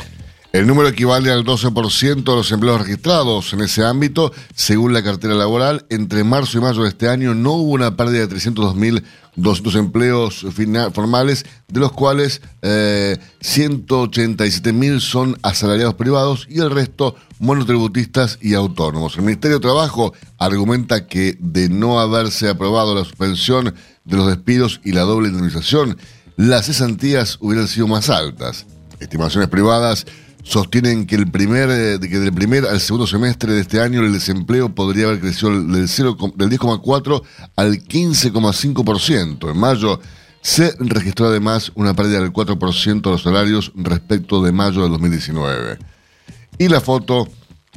[0.54, 5.34] El número equivale al 12% de los empleos registrados en ese ámbito, según la cartera
[5.34, 5.86] laboral.
[5.90, 10.46] Entre marzo y mayo de este año no hubo una pérdida de 302.200 empleos
[10.94, 19.16] formales, de los cuales eh, 187.000 son asalariados privados y el resto monotributistas y autónomos.
[19.16, 24.82] El Ministerio de Trabajo argumenta que de no haberse aprobado la suspensión de los despidos
[24.84, 25.98] y la doble indemnización,
[26.36, 28.66] las cesantías hubieran sido más altas.
[29.00, 30.06] Estimaciones privadas
[30.44, 34.14] sostienen que el primer eh, que del primer al segundo semestre de este año el
[34.14, 37.22] desempleo podría haber crecido del, 0, del 10,4
[37.56, 39.52] al 15,5%.
[39.52, 40.00] En mayo
[40.42, 45.78] se registró además una pérdida del 4% de los salarios respecto de mayo de 2019.
[46.58, 47.28] Y la foto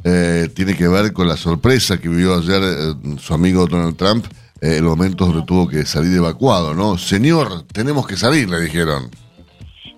[0.03, 4.25] eh, tiene que ver con la sorpresa que vivió ayer eh, su amigo Donald Trump
[4.61, 6.97] en el momento donde tuvo que salir evacuado, ¿no?
[6.97, 9.09] Señor, tenemos que salir, le dijeron.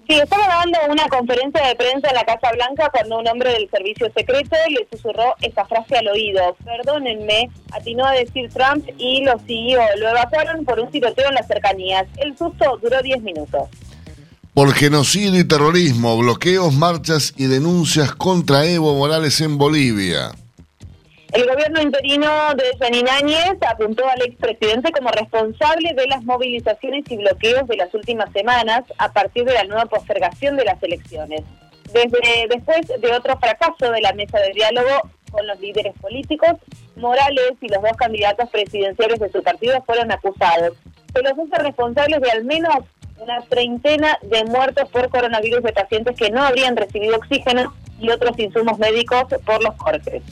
[0.07, 3.69] Sí, estaba dando una conferencia de prensa en la Casa Blanca cuando un hombre del
[3.69, 6.55] servicio secreto le susurró esta frase al oído.
[6.63, 9.81] Perdónenme, atinó a decir Trump y lo siguió.
[9.97, 12.07] Lo evacuaron por un tiroteo en las cercanías.
[12.15, 13.63] El susto duró 10 minutos.
[14.53, 20.31] Por genocidio y terrorismo, bloqueos, marchas y denuncias contra Evo Morales en Bolivia.
[21.33, 27.17] El gobierno interino de Janine Áñez apuntó al expresidente como responsable de las movilizaciones y
[27.17, 31.41] bloqueos de las últimas semanas a partir de la nueva postergación de las elecciones.
[31.91, 36.53] Desde después de otro fracaso de la mesa de diálogo con los líderes políticos,
[36.95, 40.77] Morales y los dos candidatos presidenciales de su partido fueron acusados.
[41.13, 42.77] Se los hace responsables de al menos
[43.19, 48.37] una treintena de muertos por coronavirus de pacientes que no habrían recibido oxígeno y otros
[48.39, 50.23] insumos médicos por los cortes.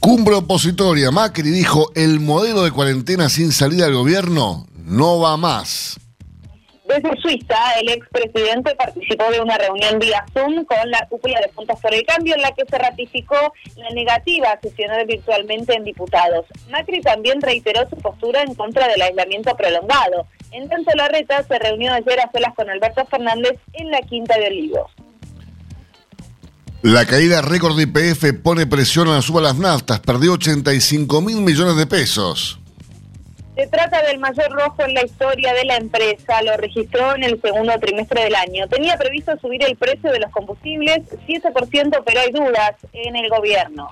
[0.00, 1.10] Cumbre opositoria.
[1.10, 6.00] Macri dijo, el modelo de cuarentena sin salida del gobierno no va más.
[6.88, 11.78] Desde Suiza, el expresidente participó de una reunión vía Zoom con la cúpula de Puntos
[11.80, 13.36] por el Cambio en la que se ratificó
[13.76, 16.46] la negativa a sesionar virtualmente en diputados.
[16.70, 20.26] Macri también reiteró su postura en contra del aislamiento prolongado.
[20.50, 24.38] En tanto, la reta se reunió ayer a solas con Alberto Fernández en la Quinta
[24.38, 24.90] de Olivos.
[26.82, 30.00] La caída récord de IPF pone presión a la suba de las naftas.
[30.00, 32.58] Perdió 85 mil millones de pesos.
[33.54, 36.40] Se trata del mayor rojo en la historia de la empresa.
[36.40, 38.66] Lo registró en el segundo trimestre del año.
[38.68, 43.90] Tenía previsto subir el precio de los combustibles 7%, pero hay dudas en el gobierno.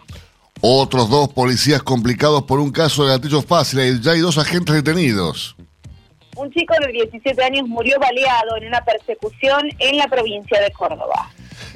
[0.62, 4.00] Otros dos policías complicados por un caso de gatillos fáciles.
[4.00, 5.56] Ya hay dos agentes detenidos.
[6.36, 11.30] Un chico de 17 años murió baleado en una persecución en la provincia de Córdoba.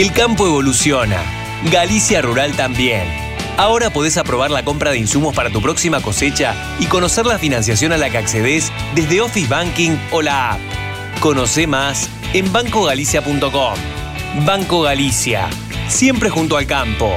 [0.00, 1.20] el campo evoluciona.
[1.72, 3.02] Galicia Rural también.
[3.56, 7.92] Ahora podés aprobar la compra de insumos para tu próxima cosecha y conocer la financiación
[7.92, 10.60] a la que accedes desde Office Banking o la app.
[11.18, 13.74] Conoce más en bancogalicia.com.
[14.46, 15.48] Banco Galicia.
[15.88, 17.12] Siempre junto al campo.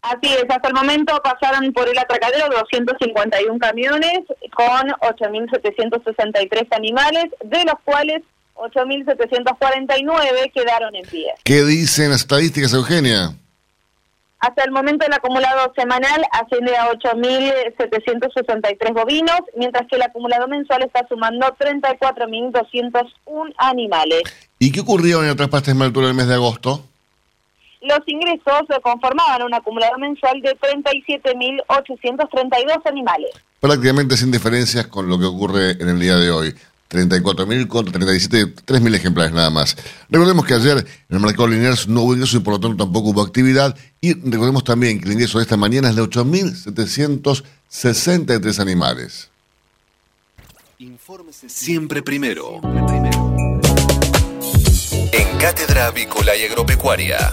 [0.02, 7.64] Así es, hasta el momento pasaron por el atracadero 251 camiones con 8.763 animales, de
[7.64, 8.22] los cuales
[8.56, 11.32] 8.749 quedaron en pie.
[11.44, 13.36] ¿Qué dicen las estadísticas, Eugenia?
[14.40, 20.82] Hasta el momento el acumulado semanal asciende a 8.763 bovinos, mientras que el acumulado mensual
[20.82, 24.22] está sumando 34.201 animales.
[24.58, 26.82] ¿Y qué ocurrió en otras partes de altura del mes de agosto?
[27.82, 33.30] Los ingresos conformaban un acumulado mensual de 37.832 animales.
[33.58, 36.54] Prácticamente sin diferencias con lo que ocurre en el día de hoy.
[36.90, 39.76] 34.000 contra 37, 3.000 ejemplares nada más.
[40.10, 43.08] Recordemos que ayer en el mercado lineal no hubo ingreso y por lo tanto tampoco
[43.10, 43.76] hubo actividad.
[44.00, 49.28] Y recordemos también que el ingreso de esta mañana es de 8.763 animales.
[50.78, 52.60] Infórmese siempre primero.
[55.12, 57.32] En Cátedra Avícola y Agropecuaria.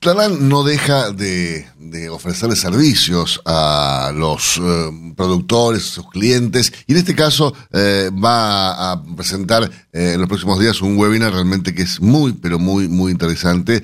[0.00, 6.92] Clarán no deja de, de ofrecerle servicios a los eh, productores, a sus clientes, y
[6.92, 11.74] en este caso eh, va a presentar eh, en los próximos días un webinar realmente
[11.74, 13.82] que es muy, pero muy, muy interesante.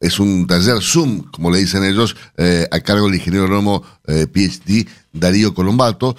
[0.00, 2.16] Es un taller Zoom, como le dicen ellos,
[2.70, 6.16] a cargo del ingeniero eh, PhD Darío Colombato,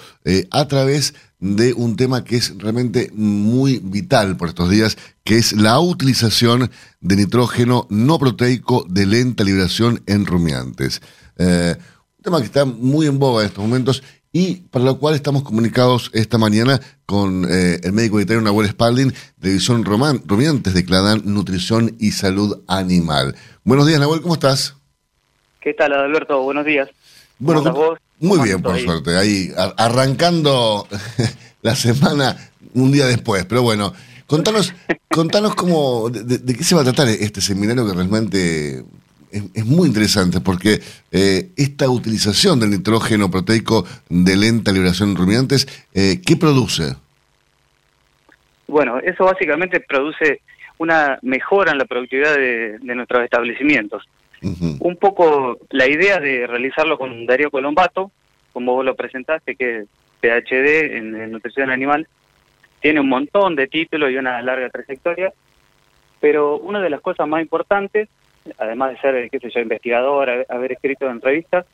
[0.50, 5.52] a través de un tema que es realmente muy vital por estos días, que es
[5.52, 6.70] la utilización
[7.00, 11.02] de nitrógeno no proteico de lenta liberación en rumiantes.
[11.38, 11.76] Eh,
[12.18, 15.42] un tema que está muy en boga en estos momentos y para lo cual estamos
[15.42, 20.84] comunicados esta mañana con eh, el médico veterinario Nahuel Spalding, de División Roman, Rumiantes de
[20.84, 23.34] Cladán, Nutrición y Salud Animal.
[23.64, 24.76] Buenos días, Nahuel, ¿cómo estás?
[25.60, 26.42] ¿Qué tal, Alberto?
[26.42, 26.88] Buenos días.
[27.38, 27.98] Bueno, ¿Cómo estás vos?
[28.20, 28.84] Muy ¿Cómo bien, por ahí?
[28.84, 29.16] suerte.
[29.16, 30.86] Ahí, ar- arrancando
[31.62, 32.36] la semana
[32.74, 33.44] un día después.
[33.46, 33.92] Pero bueno,
[34.26, 34.72] contanos,
[35.10, 38.84] contanos cómo, de, de- de qué se va a tratar este seminario que realmente
[39.30, 45.16] es, es muy interesante, porque eh, esta utilización del nitrógeno proteico de lenta liberación en
[45.16, 46.94] rumiantes, eh, ¿qué produce?
[48.68, 50.40] Bueno, eso básicamente produce
[50.78, 54.02] una mejora en la productividad de, de nuestros establecimientos.
[54.80, 58.10] Un poco la idea de realizarlo con Darío Colombato,
[58.52, 59.86] como vos lo presentaste, que es
[60.20, 62.06] PhD en, en nutrición animal,
[62.80, 65.32] tiene un montón de títulos y una larga trayectoria,
[66.20, 68.08] pero una de las cosas más importantes,
[68.58, 71.66] además de ser, qué sé yo, investigador, haber- haber escrito en revistas,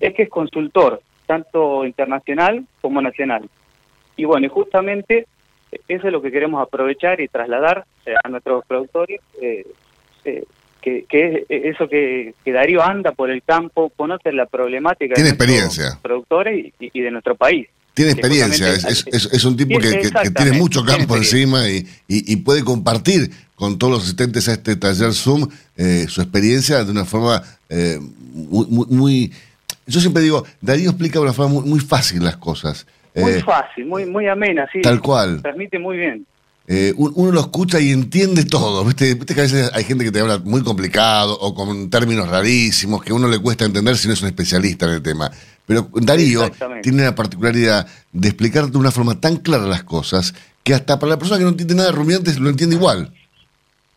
[0.00, 3.48] es que es consultor, tanto internacional como nacional.
[4.16, 5.26] Y bueno, y justamente
[5.88, 9.64] eso es lo que queremos aprovechar y trasladar eh, a nuestros productores, eh,
[10.24, 10.44] eh,
[10.82, 15.30] que, que es eso que, que Darío anda por el campo, conoce la problemática Tiene
[15.30, 15.98] de nuestros experiencia.
[16.02, 17.68] productores y, y de nuestro país.
[17.94, 21.76] Tiene experiencia, es, justamente- es- es- es un tipo que, tiene mucho campo encima y,
[22.08, 26.82] y- y puede compartir con todos los asistentes a este taller Zoom eh, su experiencia
[26.84, 27.98] de una forma eh,
[28.32, 29.32] muy, muy- muy-
[29.86, 32.86] Yo siempre digo, Darío explica de una forma muy, muy fácil las cosas.
[33.14, 34.80] Muy Eh, fácil, muy muy amena, sí.
[34.80, 35.42] Tal cual.
[35.42, 36.24] Transmite muy bien.
[36.66, 38.84] Eh, un- uno lo escucha y entiende todo.
[38.84, 39.14] ¿viste?
[39.14, 43.02] Viste que a veces hay gente que te habla muy complicado o con términos rarísimos
[43.02, 45.30] que a uno le cuesta entender si no es un especialista en el tema.
[45.66, 46.50] Pero Darío
[46.82, 51.10] tiene la particularidad de explicar de una forma tan clara las cosas que hasta para
[51.10, 53.12] la persona que no entiende nada de rumiantes lo entiende igual.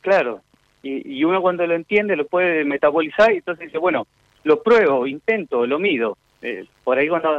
[0.01, 0.41] Claro.
[0.83, 4.05] Y, y uno cuando lo entiende lo puede metabolizar y entonces dice, bueno,
[4.43, 6.17] lo pruebo, intento, lo mido.
[6.47, 7.29] Eh, por ahí cuando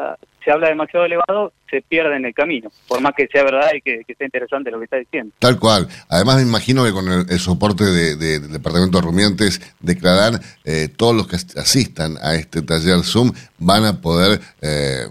[0.45, 3.81] se habla demasiado elevado se pierde en el camino, por más que sea verdad y
[3.81, 5.33] que, que sea interesante lo que está diciendo.
[5.39, 5.89] Tal cual.
[6.09, 10.41] Además me imagino que con el, soporte de- de- del Departamento de Rumiantes de Cladán,
[10.65, 15.07] eh, todos los que as- asistan a este taller Zoom van a poder eh,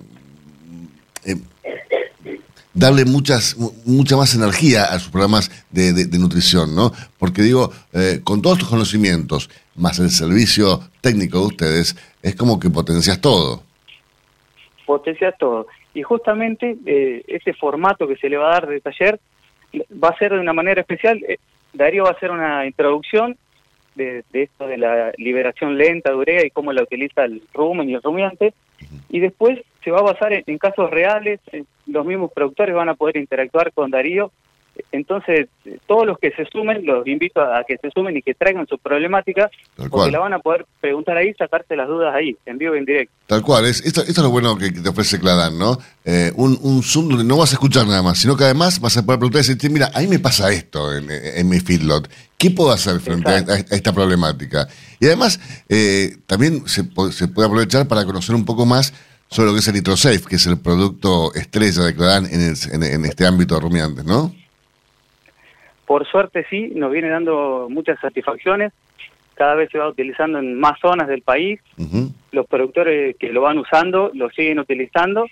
[1.26, 1.36] eh,
[2.74, 6.92] darle muchas mu- mucha más energía a sus programas de, nutrición, ¿no?
[7.18, 12.60] Porque digo, eh, con todos estos conocimientos, más el servicio técnico de ustedes, es como
[12.60, 13.64] que potencias todo.
[14.86, 15.68] Potencias todo.
[15.94, 19.20] Y justamente eh, ese formato que se le va a dar de taller
[20.02, 21.24] va a ser de una manera especial.
[21.28, 21.38] Eh,
[21.74, 23.38] Darío va a hacer una introducción
[23.96, 27.90] de, de esto de la liberación lenta de urea y cómo la utiliza el rumen
[27.90, 28.54] y el rumiante.
[29.10, 32.96] Y después se va a basar en, casos reales, en- los mismos productores van a
[32.96, 34.32] poder interactuar con Darío.
[34.92, 35.48] Entonces,
[35.88, 38.68] todos los que se sumen, los invito a, a que se sumen y que traigan
[38.68, 40.12] su problemática, Tal porque cual.
[40.12, 43.14] la van a poder preguntar ahí, sacarse las dudas ahí, en vivo y en directo.
[43.28, 45.78] Tal cual, es, esto, esto es lo bueno que, te ofrece Cladan, ¿no?
[46.04, 48.96] Eh, un, un Zoom donde no vas a escuchar nada más, sino que además vas
[48.98, 52.10] a poder preguntar y decir, mira, ahí me pasa esto en, en mi feedlot.
[52.38, 54.68] ¿Qué puedo hacer frente a, a- a esta problemática?
[55.00, 58.94] Y además, eh, también se, se puede aprovechar para conocer un poco más
[59.30, 62.58] sobre lo que es el NitroSafe, que es el producto estrella de Cladan en, el-
[62.72, 64.34] en- en este ámbito de rumiantes, ¿no?
[65.86, 68.74] Por suerte sí, nos viene dando muchas satisfacciones.
[69.36, 71.60] Cada vez se va utilizando en más zonas del país.
[72.32, 75.26] Los productores que lo van usando lo siguen utilizando.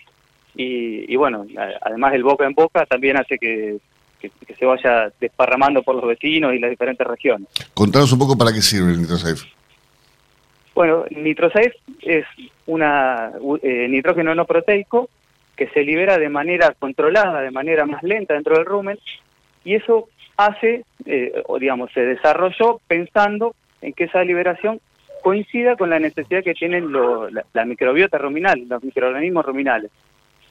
[0.55, 1.45] Y, y bueno,
[1.81, 3.77] además el boca en boca también hace que,
[4.19, 7.47] que- que se vaya desparramando por los vecinos y las diferentes regiones.
[7.73, 9.47] Contanos un poco para qué sirve el NitroSafe.
[10.75, 12.25] Bueno, Nitrosafe es
[12.65, 13.31] una
[13.61, 15.09] eh, nitrógeno no proteico
[15.55, 18.97] que se libera de manera controlada, de manera más lenta dentro del rumen,
[19.63, 24.79] y eso hace, eh, o digamos, se desarrolló pensando en que esa liberación
[25.21, 29.91] coincida con la necesidad que tienen lo- la, la microbiota ruminal, los microorganismos ruminales.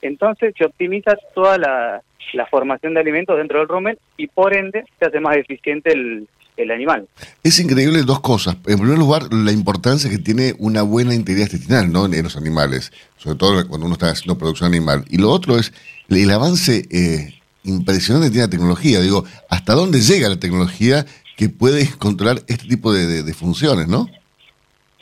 [0.00, 2.02] Entonces se optimiza toda la,
[2.50, 6.70] formación de alimentos dentro del rumen y por ende se hace más eficiente el, el
[6.70, 7.06] animal.
[7.42, 8.56] Es increíble dos cosas.
[8.66, 12.06] En primer lugar, la importancia que tiene una buena integridad intestinal ¿no?
[12.06, 15.04] en los animales, sobre todo cuando uno está haciendo producción animal.
[15.10, 15.72] Y lo otro es
[16.08, 17.34] el, el avance eh,
[17.64, 19.00] impresionante tiene la tecnología.
[19.00, 21.04] Digo, ¿hasta dónde llega la tecnología
[21.36, 24.06] que puede controlar este tipo de, funciones, no?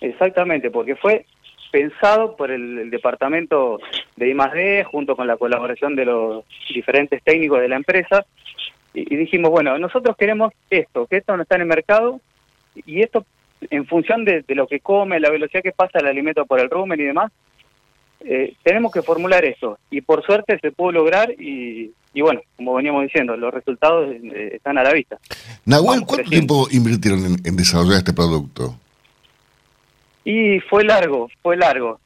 [0.01, 1.27] Exactamente, porque fue
[1.71, 3.79] pensado por el, departamento
[4.17, 8.25] de I+D junto con la colaboración de los diferentes técnicos de la empresa
[8.93, 12.21] y, y dijimos, bueno, nosotros queremos esto, que esto no está en el mercado
[12.87, 13.25] y esto
[13.69, 16.71] en función de, de lo que come, la velocidad que pasa el alimento por el
[16.71, 17.31] rumen y demás,
[18.21, 22.75] eh, tenemos que formular eso y por suerte se pudo lograr y, y bueno, como
[22.75, 25.19] veníamos diciendo, los resultados eh, están a la vista.
[25.65, 26.55] Nahuel, Vamos ¿cuánto creciendo.
[26.65, 28.75] tiempo invirtieron en, en desarrollar este producto?
[30.25, 32.01] Y fue largo, fue largo.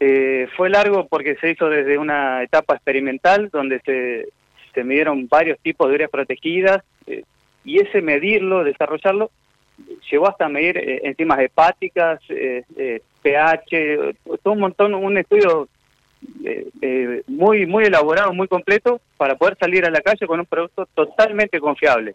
[0.00, 4.28] Eh, fue largo porque se hizo desde una etapa experimental donde se,
[4.74, 7.22] se midieron varios tipos de ureas protegidas eh,
[7.64, 9.30] y ese medirlo, desarrollarlo,
[10.10, 15.68] llegó hasta medir eh, enzimas hepáticas, eh, eh, pH, todo un montón, un estudio
[16.44, 20.46] eh, eh, muy muy elaborado, muy completo para poder salir a la calle con un
[20.46, 22.14] producto totalmente confiable.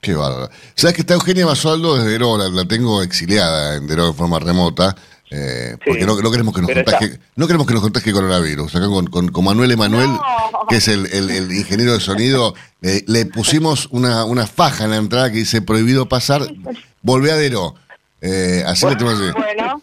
[0.00, 0.50] Qué bárbaro.
[0.74, 4.94] Sabes que está Eugenia Basualdo desde Deró, la, tengo exiliada en Deró de forma remota,
[5.30, 8.76] eh, porque no, no queremos que nos contagie, no queremos que nos contagie coronavirus.
[8.76, 10.20] Acá con, con, con Manuel Emanuel, No.
[10.68, 14.90] que es el, el- el ingeniero de sonido, le- le pusimos una, una faja en
[14.90, 16.42] la entrada que dice prohibido pasar,
[17.02, 17.74] volvé a Deró.
[18.20, 19.34] Eh, así que te voy a decir.
[19.34, 19.82] Bueno,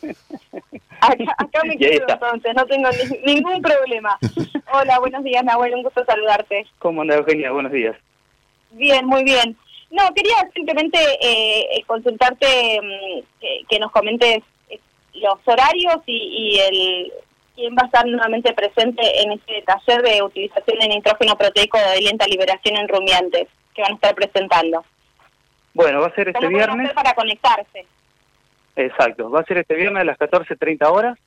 [1.12, 4.18] acá, acá me quedo entonces, no tengo ni- ningún problema.
[4.74, 6.66] Hola, buenos días, Nahuel, un gusto saludarte.
[6.80, 7.51] ¿Cómo anda Eugenia?
[7.51, 7.95] Buenos días.
[8.72, 9.56] Bien, muy bien.
[9.91, 14.39] No, quería simplemente eh, eh, consultarte mm, que, que nos comentes
[14.70, 14.80] eh,
[15.14, 16.18] los horarios y,
[16.56, 17.14] y el
[17.56, 22.01] quién va a estar nuevamente presente en este taller de utilización de nitrógeno proteico de
[22.01, 24.84] lenta liberación en rumiantes que van a estar presentando.
[25.76, 26.86] Bueno, va a ser este ¿Cómo pueden viernes.
[26.86, 27.86] hacer para conectarse?
[28.76, 31.17] Exacto, va a ser este viernes a las 14.30 horas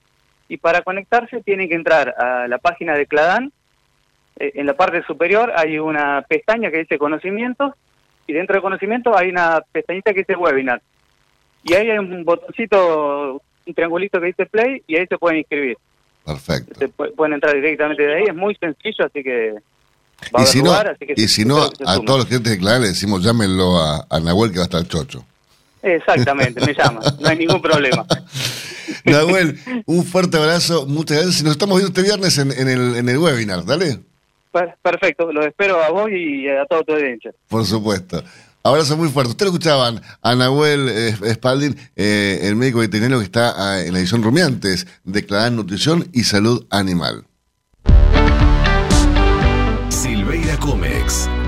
[0.49, 3.53] y para conectarse tienen que entrar a la página de Cladan.
[4.39, 7.73] Eh, en la parte superior hay una pestaña que dice conocimientos
[8.27, 10.83] y dentro de conocimientos hay una pestañita que dice webinar.
[11.63, 15.77] Y ahí hay un botoncito, un triangulito que dice play y ahí se pueden inscribir.
[16.25, 16.75] Perfecto.
[16.79, 19.55] Se pu- pueden entrar directamente de ahí, es muy sencillo, así que
[20.35, 22.53] va a Y si no, lugar, así que y si no a todos los clientes
[22.53, 25.25] de Clavel le decimos llámenlo a, a Nahuel que va a estar chocho.
[25.87, 28.05] Exactamente, me llama, no hay ningún problema.
[29.05, 31.41] Nahuel, un fuerte abrazo, muchas gracias.
[31.41, 34.01] y Nos estamos viendo este viernes en, en el, en el webinar, ¿dale?
[34.53, 37.31] Per- Perfecto, los espero a vos y a toda tu audiencia.
[37.49, 38.23] Por supuesto.
[38.65, 39.31] Abrazo muy fuerte.
[39.31, 43.93] Ustedes lo escuchaban a Nahuel eh, Spalding, eh, el médico veterinario que está ah, en
[43.93, 47.25] la edición Rumiantes de Cladan Nutrición y Salud Animal.
[49.91, 51.29] Silveira Comex.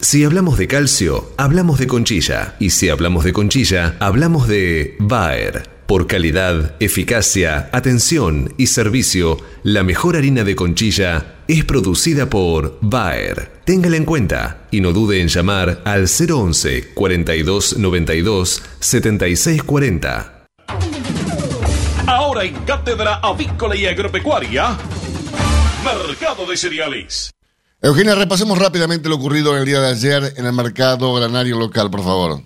[0.00, 2.56] Si hablamos de calcio, hablamos de conchilla.
[2.60, 5.70] Y si hablamos de conchilla, hablamos de Bayer.
[5.86, 13.53] Por calidad, eficacia, atención y servicio, la mejor harina de conchilla es producida por Bayer.
[13.64, 20.44] Téngala en cuenta y no dude en llamar al 011 42 92 76 40.
[22.06, 24.76] Ahora en Cátedra Avícola y Agropecuaria,
[25.82, 27.30] Mercado de Cereales.
[27.80, 31.90] Eugenia, repasemos rápidamente lo ocurrido en el día de ayer en el mercado granario local,
[31.90, 32.42] por favor.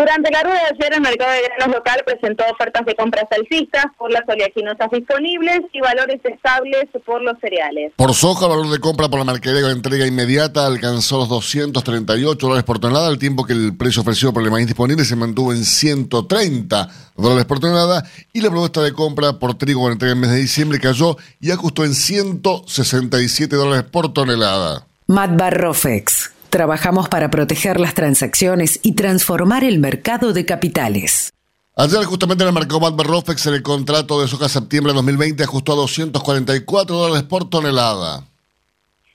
[0.00, 3.84] Durante la rueda de ayer, el mercado de granos local presentó ofertas de compras alcistas
[3.98, 7.92] por las oleaginosas disponibles y valores estables por los cereales.
[7.96, 12.46] Por soja, el valor de compra por la mercadería de entrega inmediata alcanzó los 238
[12.46, 15.52] dólares por tonelada, al tiempo que el precio ofrecido por el maíz disponible se mantuvo
[15.52, 16.88] en 130
[17.18, 20.38] dólares por tonelada y la propuesta de compra por trigo con entrega en mes de
[20.38, 24.86] diciembre cayó y ajustó en 167 dólares por tonelada.
[25.08, 26.39] Matbar Rofex.
[26.50, 31.32] Trabajamos para proteger las transacciones y transformar el mercado de capitales.
[31.76, 35.74] Ayer justamente en el mercado Rofex en el contrato de soja septiembre de 2020 ajustó
[35.74, 38.24] a 244 dólares por tonelada.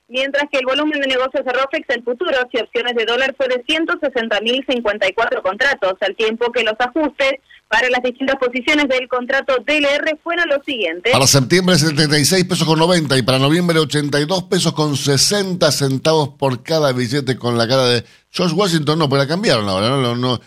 [0.08, 3.48] Mientras que el volumen de negocios de Rofex en futuros y opciones de dólar fue
[3.48, 7.34] de 160.054 contratos, al tiempo que los ajustes
[7.68, 11.12] para las distintas posiciones del contrato DLR fueron los siguientes.
[11.12, 16.62] Para septiembre 76 pesos con 90 y para noviembre 82 pesos con 60 centavos por
[16.62, 18.98] cada billete con la cara de George Washington.
[18.98, 20.00] No, pero la cambiaron ahora, ¿no?
[20.00, 20.40] no, no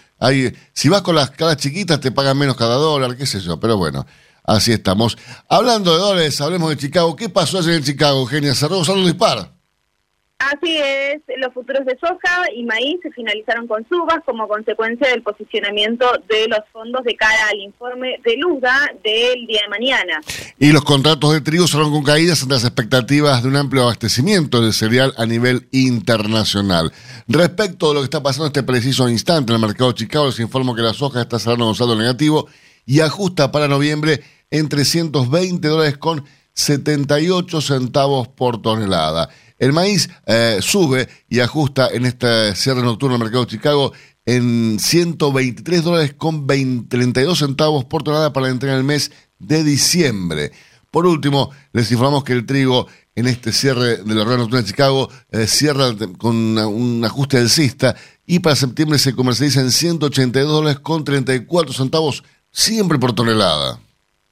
[0.74, 3.78] si vas con las caras chiquitas te pagan menos cada dólar, qué sé yo, pero
[3.78, 4.06] bueno.
[4.44, 5.18] Así estamos.
[5.48, 7.16] Hablando de dólares, hablemos de Chicago.
[7.16, 8.56] ¿Qué pasó ayer en Chicago, Eugenia?
[8.56, 9.59] Cerró Salud Dispar.
[10.40, 15.22] Así es, los futuros de soja y maíz se finalizaron con subas como consecuencia del
[15.22, 20.22] posicionamiento de los fondos de cara al informe de Luda del día de mañana.
[20.58, 24.62] Y los contratos de trigo cerraron con caídas ante las expectativas de un amplio abastecimiento
[24.62, 26.94] de cereal a nivel internacional.
[27.28, 30.28] Respecto de lo que está pasando en este preciso instante en el mercado de Chicago,
[30.28, 32.48] les informo que la soja está cerrando con saldo negativo
[32.86, 36.24] y ajusta para noviembre en 320 dólares con
[36.54, 39.30] 78 centavos por tonelada.
[39.60, 43.92] El maíz eh, sube y ajusta en este cierre nocturno del mercado de Chicago
[44.26, 50.54] en 123 dólares con 32 centavos por tonelada para la entrega del mes de diciembre.
[50.92, 54.68] Por último, les informamos que el trigo en este cierre de la rueda nocturna de
[54.68, 57.96] Chicago eh, cierra con un ajuste alcista
[58.26, 63.82] y para septiembre se comercializa en 182 dólares con 34 centavos siempre por tonelada.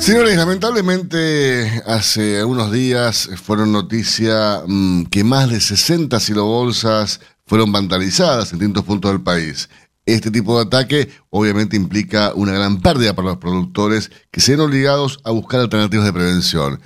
[0.00, 8.50] Señores, lamentablemente hace unos días fueron noticia mm, que más de 60 silobolsas fueron vandalizadas
[8.50, 9.68] en distintos puntos del país.
[10.06, 14.60] Este tipo de ataque obviamente implica una gran pérdida para los productores que se ven
[14.60, 16.80] obligados a buscar alternativas de prevención.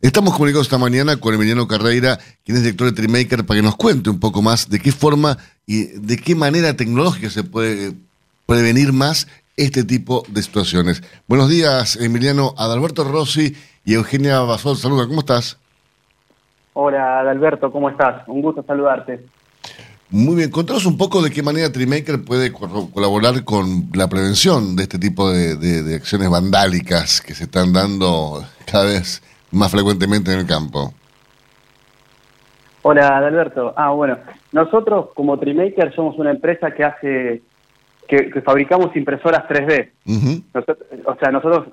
[0.00, 3.76] Estamos comunicados esta mañana con Emiliano Carreira, quien es director de Trimaker, para que nos
[3.76, 7.94] cuente un poco más de qué forma y de qué manera tecnológica se puede
[8.44, 11.02] prevenir más este tipo de situaciones.
[11.26, 14.76] Buenos días, Emiliano Adalberto Rossi y Eugenia Basol.
[14.76, 15.58] Saluda, ¿cómo estás?
[16.74, 18.26] Hola, Adalberto, ¿cómo estás?
[18.28, 19.24] Un gusto saludarte.
[20.10, 24.76] Muy bien, contanos un poco de qué manera Trimaker puede co- colaborar con la prevención
[24.76, 29.70] de este tipo de, de- de acciones vandálicas que se están dando cada vez más
[29.72, 30.92] frecuentemente en el campo.
[32.82, 33.74] Hola, Alberto.
[33.76, 34.16] Ah, bueno,
[34.52, 37.42] nosotros como Trimaker somos una empresa que hace,
[38.08, 39.90] que, que fabricamos impresoras 3D.
[40.54, 41.66] Nosotros- o sea, nosotros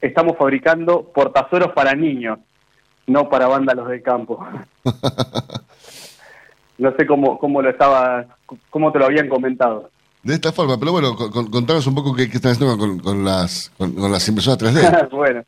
[0.00, 2.38] estamos fabricando portazueros para niños,
[3.06, 4.46] no para vándalos del campo.
[6.78, 8.24] no sé cómo, cómo lo estaba,
[8.70, 9.90] cómo te lo habían comentado.
[10.22, 12.98] De esta forma, pero bueno, con- con- contanos un poco qué, qué están haciendo con,
[12.98, 15.08] con las, con, con las impresoras 3D.
[15.12, 15.42] bueno.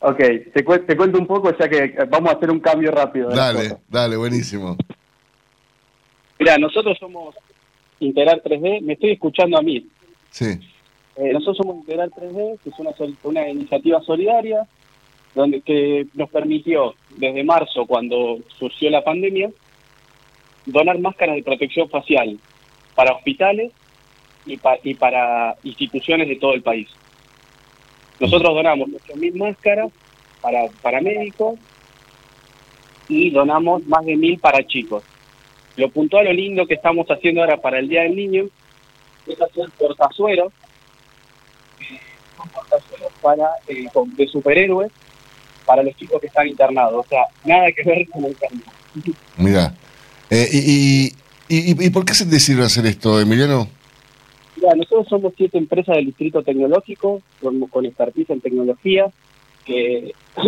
[0.00, 3.30] Ok, te, cue- te cuento un poco ya que vamos a hacer un cambio rápido.
[3.30, 4.76] dale, dale, buenísimo.
[6.38, 7.34] Mira, nosotros somos
[8.00, 9.86] Integral 3D, me estoy escuchando a mí.
[10.30, 10.46] Sí.
[11.16, 12.90] Eh, nosotros somos Integral 3D, que es una,
[13.22, 14.66] una iniciativa solidaria
[15.34, 19.50] donde que nos permitió desde marzo, cuando surgió la pandemia,
[20.66, 22.38] donar máscaras de protección facial
[22.94, 23.72] para hospitales
[24.46, 26.88] y, pa- y para instituciones de todo el país.
[28.20, 29.90] Nosotros donamos 8.000 máscaras
[30.40, 31.58] para, para médicos
[33.08, 35.02] y donamos más de 1.000 para chicos.
[35.76, 38.44] Lo puntual, lo lindo que estamos haciendo ahora para el Día del Niño
[39.26, 40.52] es hacer portazueros
[43.22, 44.92] para, eh, con- de superhéroes
[45.66, 47.06] para los chicos que están internados.
[47.06, 48.64] O sea, nada que ver con el cambio.
[49.38, 49.74] Mira.
[50.30, 51.06] Eh, y,
[51.48, 53.68] y, y, y por qué se decidieron hacer esto, Emiliano?
[54.56, 59.06] Mira, nosotros somos siete empresas del Distrito Tecnológico con, con expertise en tecnología
[59.64, 60.12] que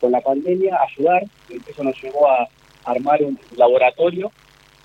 [0.00, 1.24] con la pandemia ayudar.
[1.68, 2.48] Eso nos llevó a
[2.86, 4.32] armar un laboratorio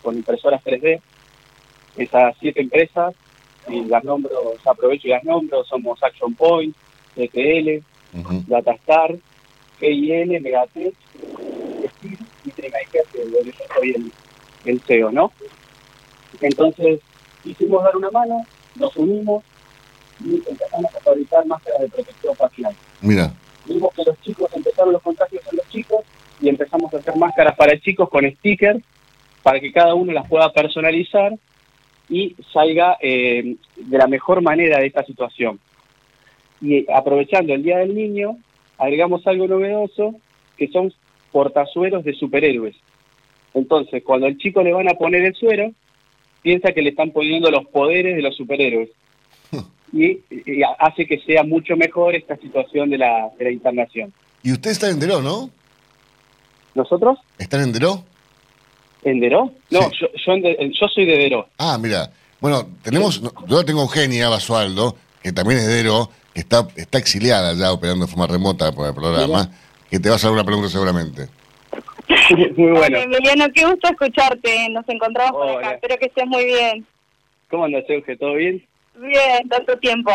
[0.01, 0.99] con impresoras 3D.
[1.97, 3.13] Esas siete empresas,
[3.67, 4.31] y las nombro,
[4.65, 6.75] aprovecho y las nombro, somos Action Point,
[7.15, 7.83] ETL,
[8.47, 9.15] Datastar,
[9.79, 10.95] GIL, Megatech,
[11.97, 14.11] Steel y Trimaker, que donde yo soy el,
[14.65, 15.31] el CEO, ¿no?
[16.39, 17.01] Entonces,
[17.43, 18.45] quisimos dar una mano,
[18.75, 19.43] nos unimos
[20.23, 22.75] y empezamos a fabricar máscaras de protección facial.
[23.01, 23.33] Mira.
[23.65, 26.03] Vimos que los chicos empezaron los contagios en los chicos
[26.41, 28.81] y empezamos a hacer máscaras para chicos con stickers
[29.43, 31.33] para que cada uno las pueda personalizar
[32.09, 35.59] y salga eh, de la mejor manera de esta situación.
[36.59, 38.37] Y eh, aprovechando el Día del Niño,
[38.77, 40.15] agregamos algo novedoso
[40.57, 40.93] que son
[41.31, 42.75] portazueros de superhéroes.
[43.53, 45.71] Entonces, cuando al chico le van a poner el suero,
[46.41, 48.89] piensa que le están poniendo los poderes de los superhéroes.
[49.93, 54.13] Y, y hace que sea mucho mejor esta situación de la, de la internación.
[54.41, 55.49] Y usted está en Deró, ¿no?
[56.75, 57.19] ¿Nosotros?
[57.37, 58.03] ¿Están en Deró?
[59.03, 59.51] ¿En Deró?
[59.69, 61.47] No, yo, yo, en de- yo soy de Deró.
[61.57, 62.11] Ah, mira.
[62.39, 66.97] Bueno, tenemos, no, yo tengo Eugenia Basualdo, que también es de Deró, que está, está
[66.97, 69.49] exiliada ya operando de forma remota por el programa,
[69.89, 71.27] que te va a hacer una pregunta seguramente.
[72.57, 72.79] Muy bueno.
[72.97, 74.69] Hola, Emiliano, qué gusto escucharte.
[74.69, 75.73] Nos encontramos por acá.
[75.75, 76.85] Espero que estés muy bien.
[77.49, 78.15] ¿Cómo andas, Euge?
[78.17, 78.65] ¿Todo bien?
[78.95, 80.11] Bien, tanto tiempo.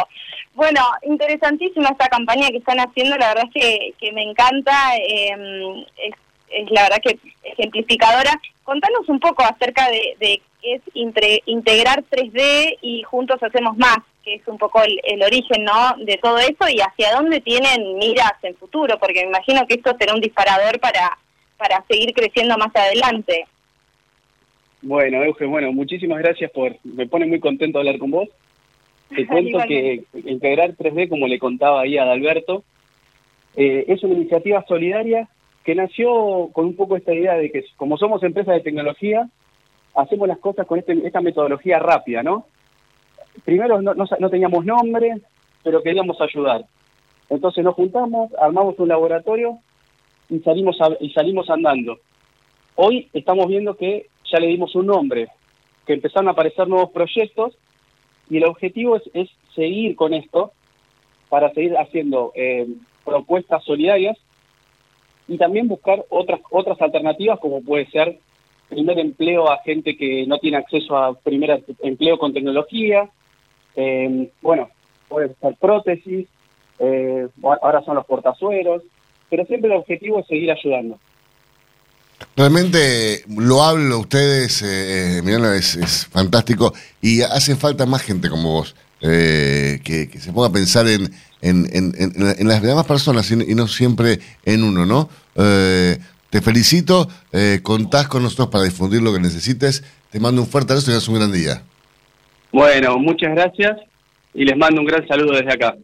[0.55, 5.85] Bueno, interesantísima esta campaña que están haciendo, la verdad es que, que me encanta, eh,
[5.99, 6.15] es,
[6.51, 8.40] es la verdad que ejemplificadora.
[8.64, 13.99] Contanos un poco acerca de, de qué es intre- integrar 3D y juntos hacemos más,
[14.24, 15.94] que es un poco el, el origen ¿no?
[16.05, 19.94] de todo eso y hacia dónde tienen miras en futuro, porque me imagino que esto
[19.99, 21.16] será un disparador para,
[21.57, 23.47] para seguir creciendo más adelante.
[24.82, 26.76] Bueno, Euge, bueno, muchísimas gracias por...
[26.84, 28.28] Me pone muy contento hablar con vos.
[29.14, 32.64] Te cuento que Integrar 3D, como le contaba ahí a Adalberto,
[33.57, 35.28] eh, es una iniciativa solidaria
[35.67, 39.29] que nació con un poco esta idea de que como somos empresas de tecnología,
[39.97, 42.47] hacemos las cosas con este- esta metodología rápida, ¿no?
[43.45, 45.17] Primero no, no no teníamos nombre,
[45.64, 46.67] pero queríamos ayudar.
[47.31, 49.59] Entonces nos juntamos, armamos un laboratorio
[50.31, 51.99] y salimos, a- y salimos andando.
[52.77, 55.27] Hoy estamos viendo que ya le dimos un nombre,
[55.85, 57.59] que empezaron a aparecer nuevos proyectos
[58.31, 60.53] y el objetivo es, es seguir con esto
[61.29, 62.69] para seguir haciendo eh,
[63.05, 64.17] propuestas solidarias
[65.29, 68.18] y también buscar otras otras alternativas como puede ser
[68.68, 73.09] primer empleo a gente que no tiene acceso a primer empleo con tecnología,
[73.77, 74.70] eh, bueno,
[75.09, 76.27] puede ser prótesis,
[76.79, 78.83] eh, ahora son los portazueros,
[79.31, 80.99] pero siempre el objetivo es seguir ayudando.
[82.35, 88.53] Realmente lo hablo ustedes, eh, Emiliano, es, es fantástico y hace falta más gente como
[88.53, 92.86] vos eh, que, que se ponga a pensar en, en, en- en- en las demás
[92.86, 95.09] personas y, y no siempre en uno, ¿no?
[95.36, 95.99] Eh,
[96.30, 100.72] te felicito, eh, contás con nosotros para difundir lo que necesites, te mando un fuerte
[100.72, 101.62] abrazo y haz un gran día.
[102.53, 103.76] Bueno, muchas gracias
[104.34, 105.74] y les mando un gran saludo desde acá.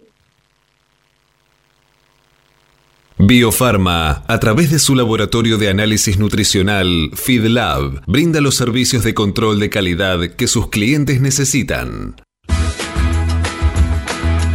[3.18, 9.60] Biofarma, a través de su laboratorio de análisis nutricional, FeedLab, brinda los servicios de control
[9.60, 12.16] de calidad que sus clientes necesitan.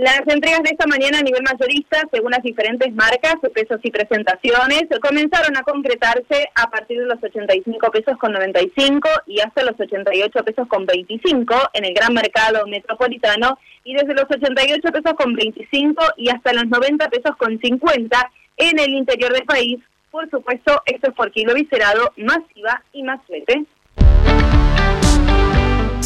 [0.00, 4.84] Las entregas de esta mañana a nivel mayorista, según las diferentes marcas, pesos y presentaciones,
[4.98, 10.42] comenzaron a concretarse a partir de los 85 pesos con 95 y hasta los 88
[10.42, 16.02] pesos con 25 en el gran mercado metropolitano y desde los 88 pesos con 25
[16.16, 19.80] y hasta los 90 pesos con 50 en el interior del país.
[20.10, 23.66] Por supuesto, esto es por kilo viscerado, más IVA y más flete.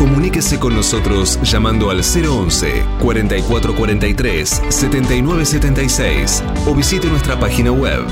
[0.00, 8.06] Comuníquese con nosotros llamando al 011 4443 7976 o visite nuestra página web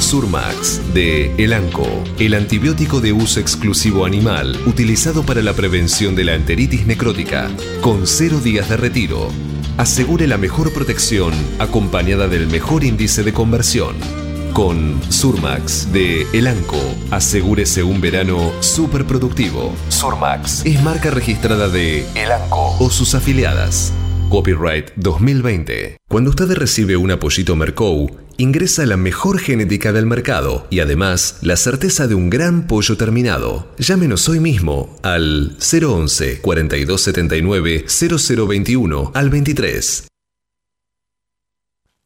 [0.00, 1.86] Surmax de Elanco,
[2.18, 7.50] el antibiótico de uso exclusivo animal utilizado para la prevención de la enteritis necrótica,
[7.82, 9.28] con cero días de retiro.
[9.76, 14.21] Asegure la mejor protección acompañada del mejor índice de conversión.
[14.52, 16.76] Con Surmax de Elanco,
[17.10, 19.74] asegúrese un verano súper productivo.
[19.88, 23.94] Surmax es marca registrada de Elanco o sus afiliadas.
[24.28, 25.96] Copyright 2020.
[26.06, 31.56] Cuando usted recibe un apoyito Mercou, ingresa la mejor genética del mercado y además la
[31.56, 33.72] certeza de un gran pollo terminado.
[33.78, 40.11] Llámenos hoy mismo al 011 4279 0021 al 23.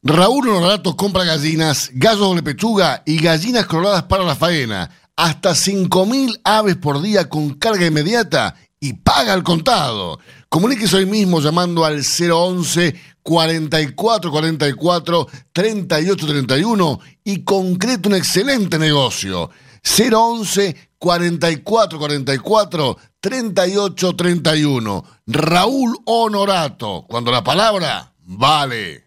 [0.03, 4.91] Raúl Honorato compra gallinas, gallos doble pechuga y gallinas coloradas para la faena.
[5.15, 10.19] Hasta 5.000 aves por día con carga inmediata y paga al contado.
[10.49, 19.49] Comuníquese hoy mismo llamando al 011 44 44 38 31 y concrete un excelente negocio.
[19.83, 25.05] 011 44 44 38 31.
[25.25, 29.06] Raúl Honorato, cuando la palabra vale.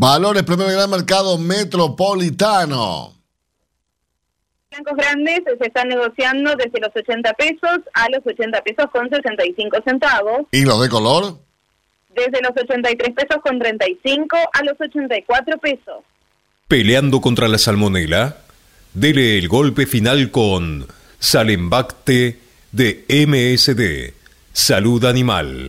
[0.00, 3.14] Valores Premio Gran Mercado Metropolitano.
[4.70, 9.76] Blancos grandes se están negociando desde los 80 pesos a los 80 pesos con 65
[9.84, 10.42] centavos.
[10.52, 11.38] ¿Y los de color?
[12.14, 16.04] Desde los 83 pesos con 35 a los 84 pesos.
[16.68, 18.36] Peleando contra la salmonela,
[18.94, 20.86] dele el golpe final con
[21.18, 22.38] Salembacte
[22.70, 24.14] de MSD,
[24.52, 25.68] Salud Animal.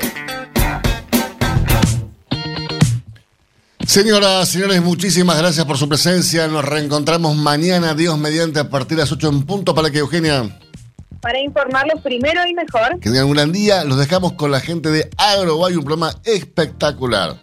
[3.91, 6.47] Señoras, señores, muchísimas gracias por su presencia.
[6.47, 10.57] Nos reencontramos mañana, Dios mediante, a partir de las 8 en punto para que Eugenia.
[11.19, 13.01] Para informarlos primero y mejor.
[13.01, 13.83] Que tengan un gran día.
[13.83, 17.35] Los dejamos con la gente de AgroBay, un programa espectacular.